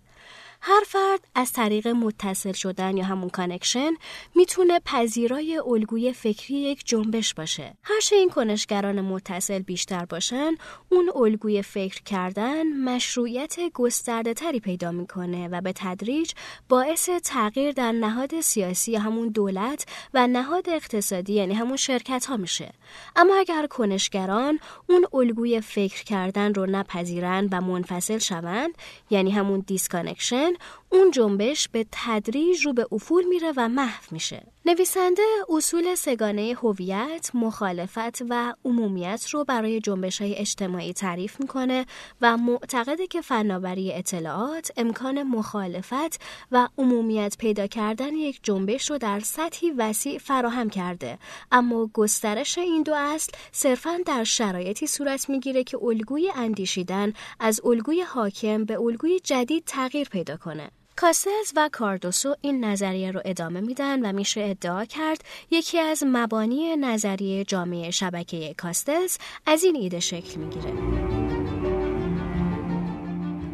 هر 0.65 0.83
فرد 0.87 1.21
از 1.35 1.53
طریق 1.53 1.89
متصل 1.89 2.53
شدن 2.53 2.97
یا 2.97 3.05
همون 3.05 3.29
connection 3.29 3.91
می‌تونه 4.35 4.81
پذیرای 4.85 5.63
الگوی 5.67 6.13
فکری 6.13 6.55
یک 6.57 6.83
جنبش 6.85 7.35
باشه. 7.35 7.75
هرچه 7.83 8.17
این 8.17 8.31
کنشگران 8.31 9.01
متصل 9.01 9.59
بیشتر 9.59 10.05
باشن، 10.05 10.55
اون 10.89 11.11
الگوی 11.15 11.63
فکر 11.63 12.03
کردن 12.03 12.67
مشروعیت 12.67 13.57
گسترده 13.75 14.35
تری 14.35 14.61
پیدا 14.61 14.93
می‌کنه 14.93 15.49
و 15.49 15.61
به 15.61 15.73
تدریج 15.77 16.33
باعث 16.69 17.11
تغییر 17.25 17.73
در 17.73 17.93
نهاد 17.93 18.41
سیاسی 18.41 18.93
یا 18.93 19.01
همون 19.01 19.29
دولت 19.29 19.87
و 20.15 20.27
نهاد 20.27 20.69
اقتصادی 20.69 21.33
یعنی 21.33 21.55
همون 21.55 21.77
شرکت 21.77 22.27
ها 22.27 22.37
میشه. 22.37 22.73
اما 23.17 23.35
اگر 23.37 23.67
کنشگران 23.67 24.59
اون 24.89 25.07
الگوی 25.13 25.61
فکر 25.61 26.05
کردن 26.05 26.55
رو 26.55 26.67
نپذیرن 26.67 27.49
و 27.53 27.61
منفصل 27.61 28.19
شوند 28.19 28.71
یعنی 29.11 29.31
همون 29.31 29.65
disconnection 29.67 30.52
line 30.53 30.59
اون 30.93 31.11
جنبش 31.11 31.69
به 31.69 31.87
تدریج 31.93 32.67
رو 32.67 32.73
به 32.73 32.87
افول 32.93 33.25
میره 33.25 33.53
و 33.57 33.69
محو 33.69 34.03
میشه. 34.11 34.47
نویسنده 34.67 35.23
اصول 35.49 35.95
سگانه 35.95 36.55
هویت، 36.63 37.31
مخالفت 37.35 38.23
و 38.29 38.55
عمومیت 38.65 39.29
رو 39.31 39.45
برای 39.45 39.81
جنبش 39.81 40.23
های 40.23 40.35
اجتماعی 40.37 40.93
تعریف 40.93 41.41
می‌کنه 41.41 41.87
و 42.21 42.37
معتقده 42.37 43.07
که 43.07 43.21
فناوری 43.21 43.93
اطلاعات 43.93 44.71
امکان 44.77 45.23
مخالفت 45.23 46.21
و 46.53 46.69
عمومیت 46.79 47.37
پیدا 47.39 47.67
کردن 47.67 48.15
یک 48.15 48.41
جنبش 48.43 48.91
رو 48.91 48.99
در 48.99 49.21
سطحی 49.21 49.71
وسیع 49.71 50.19
فراهم 50.19 50.71
کرده 50.71 51.19
اما 51.53 51.91
گسترش 51.95 52.59
این 52.59 52.83
دو 52.83 52.95
اصل 52.95 53.33
صرفا 53.53 54.01
در 54.07 54.25
شرایطی 54.25 54.87
صورت 54.87 55.29
می‌گیره 55.31 55.65
که 55.65 55.79
الگوی 55.83 56.33
اندیشیدن 56.37 57.13
از 57.41 57.61
الگوی 57.65 58.03
حاکم 58.03 58.65
به 58.65 58.81
الگوی 58.81 59.21
جدید 59.21 59.65
تغییر 59.67 60.09
پیدا 60.09 60.37
کنه. 60.37 60.71
کاستلز 60.97 61.53
و 61.57 61.69
کاردوسو 61.73 62.37
این 62.41 62.65
نظریه 62.65 63.11
رو 63.11 63.21
ادامه 63.25 63.61
میدن 63.61 64.07
و 64.07 64.13
میشه 64.13 64.41
ادعا 64.41 64.85
کرد 64.85 65.25
یکی 65.51 65.79
از 65.79 66.03
مبانی 66.07 66.77
نظریه 66.77 67.45
جامعه 67.45 67.91
شبکه 67.91 68.55
کاستلز 68.55 69.19
از 69.47 69.65
این 69.65 69.77
ایده 69.77 70.01
شکل 70.01 70.41
می‌گیره. 70.41 70.73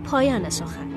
پایان 0.05 0.51
سخن 0.51 0.89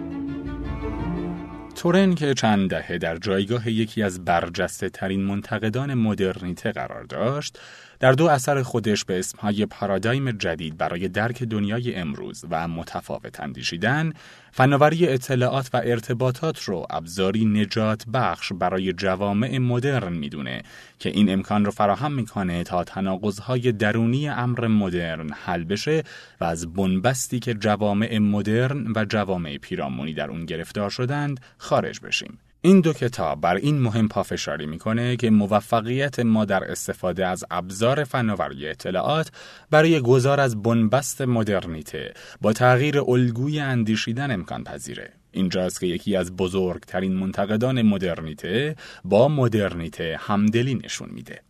تورن 1.76 2.16
که 2.16 2.34
چند 2.34 2.70
دهه 2.70 2.98
در 2.98 3.18
جایگاه 3.18 3.70
یکی 3.70 4.04
از 4.04 4.26
برجسته 4.26 4.90
ترین 4.90 5.22
منتقدان 5.22 5.94
مدرنیته 5.94 6.72
قرار 6.72 7.04
داشت، 7.04 7.60
در 8.02 8.12
دو 8.12 8.28
اثر 8.28 8.62
خودش 8.64 9.06
به 9.06 9.20
اسمهای 9.20 9.66
پارادایم 9.66 10.32
جدید 10.32 10.78
برای 10.78 11.08
درک 11.08 11.44
دنیای 11.44 11.96
امروز 11.96 12.46
و 12.50 12.68
متفاوت 12.68 13.40
اندیشیدن، 13.40 14.14
فناوری 14.52 15.08
اطلاعات 15.08 15.70
و 15.74 15.82
ارتباطات 15.86 16.64
رو 16.64 16.86
ابزاری 16.90 17.46
نجات 17.46 18.06
بخش 18.14 18.54
برای 18.54 18.94
جوامع 18.94 19.58
مدرن 19.58 20.14
می‌دونه 20.14 20.62
که 21.00 21.10
این 21.10 21.34
امکان 21.34 21.66
رو 21.66 21.72
فراهم 21.72 22.12
می‌کنه 22.12 22.64
تا 22.64 22.84
تناقضهای 22.84 23.72
درونی 23.72 24.30
امر 24.30 24.68
مدرن 24.68 25.30
حل 25.30 25.64
بشه 25.64 26.04
و 26.42 26.44
از 26.44 26.74
بنبستی 26.74 27.40
که 27.40 27.54
جوامع 27.54 28.18
مدرن 28.18 28.94
و 28.96 29.06
جوامع 29.06 29.58
پیرامونی 29.58 30.14
در 30.14 30.30
اون 30.30 30.46
گرفتار 30.46 30.90
شدند 30.90 31.40
خارج 31.58 32.00
بشیم. 32.00 32.40
این 32.64 32.82
دو 32.82 32.94
کتاب 32.94 33.42
بر 33.42 33.56
این 33.56 33.82
مهم 33.82 34.08
پافشاری 34.08 34.66
می‌کنه 34.66 35.16
که 35.16 35.30
موفقیت 35.30 36.20
ما 36.20 36.46
در 36.46 36.72
استفاده 36.72 37.28
از 37.28 37.44
ابزار 37.52 38.04
فناوری 38.04 38.68
اطلاعات 38.68 39.32
برای 39.70 40.00
گذار 40.00 40.40
از 40.40 40.64
بنبست 40.64 41.22
مدرنیته 41.22 42.14
با 42.42 42.54
تغییر 42.54 43.00
الگوی 43.00 43.60
اندیشیدن 43.60 44.32
امکان 44.32 44.64
پذیره. 44.64 45.14
اینجاست 45.32 45.80
که 45.80 45.88
یکی 45.88 46.16
از 46.16 46.36
بزرگترین 46.36 47.14
منتقدان 47.14 47.82
مدرنیته 47.82 48.76
با 49.04 49.28
مدرنیته 49.28 50.18
همدلی 50.20 50.76
نشون 50.76 51.10
میده. 51.12 51.42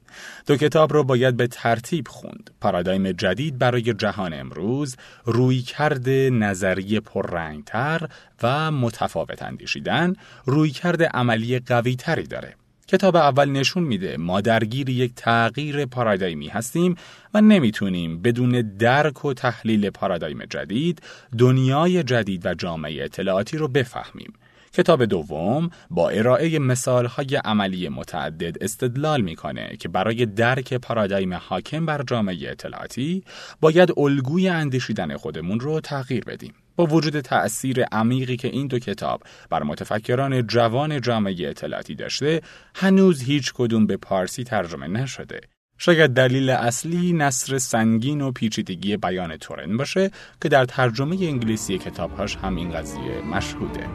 دو 0.48 0.58
کتاب 0.58 0.94
رو 0.94 1.04
باید 1.04 1.38
به 1.38 1.48
ترتیب 1.48 2.08
خوند. 2.08 2.52
پارادایم 2.62 3.12
جدید 3.12 3.58
برای 3.58 3.94
جهان 3.94 4.34
امروز 4.34 4.96
روی 5.26 5.62
کرده 5.62 6.30
نظری 6.30 7.00
پررنگتر 7.00 8.08
و 8.44 8.72
متفاوت 8.72 9.44
اندیشیدن 9.44 10.14
روی 10.46 10.70
کرده 10.70 11.06
عملی 11.08 11.60
قوی 11.60 11.96
تری 11.96 12.28
داره. 12.28 12.56
کتاب 12.88 13.16
اول 13.16 13.50
نشون 13.50 13.84
میده 13.84 14.18
ما 14.18 14.42
درگیر 14.42 14.90
یک 14.90 15.12
تغییر 15.16 15.86
پارادایمی 15.86 16.48
هستیم 16.48 16.96
و 17.34 17.42
نمی‌تونیم 17.42 18.22
بدون 18.22 18.76
درک 18.80 19.26
و 19.26 19.34
تحلیل 19.34 19.90
پارادایم 19.90 20.46
جدید 20.46 21.02
دنیای 21.38 22.04
جدید 22.04 22.46
و 22.46 22.54
جامعه 22.54 23.04
اطلاعاتی 23.04 23.58
رو 23.58 23.68
بفهمیم. 23.68 24.34
کتاب 24.74 25.06
دوم 25.06 25.70
با 25.90 26.10
ارائه 26.10 26.60
مثالهای 26.60 27.36
عملی 27.36 27.90
متعدد 27.90 28.64
استدلال 28.64 29.22
می‌کنه 29.22 29.78
که 29.80 29.90
برای 29.90 30.26
درک 30.26 30.74
پارادایم 30.74 31.34
حاکم 31.34 31.86
بر 31.86 32.04
جامعه 32.08 32.52
اطلاعاتی 32.52 33.24
باید 33.62 34.00
الگوی 34.00 34.50
اندیشیدن 34.50 35.18
خودمون 35.18 35.60
رو 35.60 35.80
تغییر 35.80 36.24
بدیم. 36.24 36.54
با 36.76 36.86
وجود 36.86 37.20
تأثیر 37.20 37.84
عمیقی 37.84 38.38
که 38.38 38.48
این 38.48 38.68
دو 38.68 38.80
کتاب 38.80 39.24
بر 39.50 39.64
متفکران 39.64 40.48
جوان 40.48 41.02
جامعه 41.02 41.50
اطلاعاتی 41.50 41.96
داشته 41.96 42.42
هنوز 42.76 43.22
هیچ 43.22 43.54
کدوم 43.54 43.86
به 43.86 43.98
پارسی 43.98 44.44
ترجمه 44.44 44.88
نشده 44.88 45.42
شاید 45.78 46.12
دلیل 46.12 46.50
اصلی 46.50 47.14
نصر 47.14 47.58
سنگین 47.58 48.22
و 48.22 48.32
پیچیدگی 48.32 48.98
بیان 48.98 49.38
تورن 49.38 49.78
باشه 49.78 50.12
که 50.42 50.50
در 50.50 50.66
ترجمه 50.66 51.16
انگلیسی 51.16 51.78
کتابهاش 51.78 52.36
هم 52.36 52.56
این 52.56 52.72
قضیه 52.72 53.22
مشهوده 53.22 53.88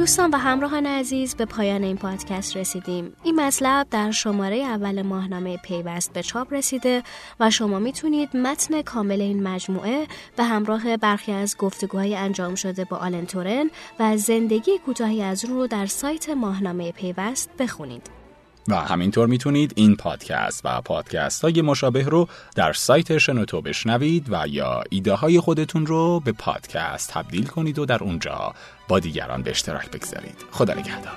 دوستان 0.00 0.30
و 0.30 0.36
همراهان 0.36 0.86
عزیز 0.86 1.34
به 1.34 1.44
پایان 1.44 1.84
این 1.84 1.96
پادکست 1.96 2.56
رسیدیم. 2.56 3.12
این 3.22 3.40
مطلب 3.40 3.86
در 3.90 4.10
شماره 4.10 4.56
اول 4.56 5.02
ماهنامه 5.02 5.56
پیوست 5.56 6.12
به 6.12 6.22
چاپ 6.22 6.52
رسیده 6.52 7.02
و 7.40 7.50
شما 7.50 7.78
می‌تونید 7.78 8.36
متن 8.36 8.82
کامل 8.82 9.20
این 9.20 9.42
مجموعه 9.42 10.06
به 10.36 10.44
همراه 10.44 10.96
برخی 10.96 11.32
از 11.32 11.56
گفتگوهای 11.56 12.16
انجام 12.16 12.54
شده 12.54 12.84
با 12.84 12.96
آلن 12.96 13.26
تورن 13.26 13.70
و 13.98 14.16
زندگی 14.16 14.78
کوتاهی 14.86 15.22
از 15.22 15.44
رو 15.44 15.66
در 15.66 15.86
سایت 15.86 16.28
ماهنامه 16.28 16.92
پیوست 16.92 17.50
بخونید. 17.58 18.19
و 18.68 18.74
همینطور 18.74 19.28
می‌تونید 19.28 19.72
این 19.76 19.96
پادکست 19.96 20.60
و 20.64 20.80
پادکست 20.80 21.42
های 21.42 21.62
مشابه 21.62 22.02
رو 22.02 22.28
در 22.56 22.72
سایت 22.72 23.18
شنوتو 23.18 23.60
بشنوید 23.60 24.26
و 24.30 24.48
یا 24.48 24.82
ایده 24.90 25.14
های 25.14 25.40
خودتون 25.40 25.86
رو 25.86 26.20
به 26.20 26.32
پادکست 26.32 27.10
تبدیل 27.10 27.46
کنید 27.46 27.78
و 27.78 27.86
در 27.86 28.04
اونجا 28.04 28.54
با 28.88 28.98
دیگران 28.98 29.42
به 29.42 29.50
اشتراک 29.50 29.90
بگذارید. 29.90 30.44
خدا 30.50 30.74
نگهدار. 30.74 31.16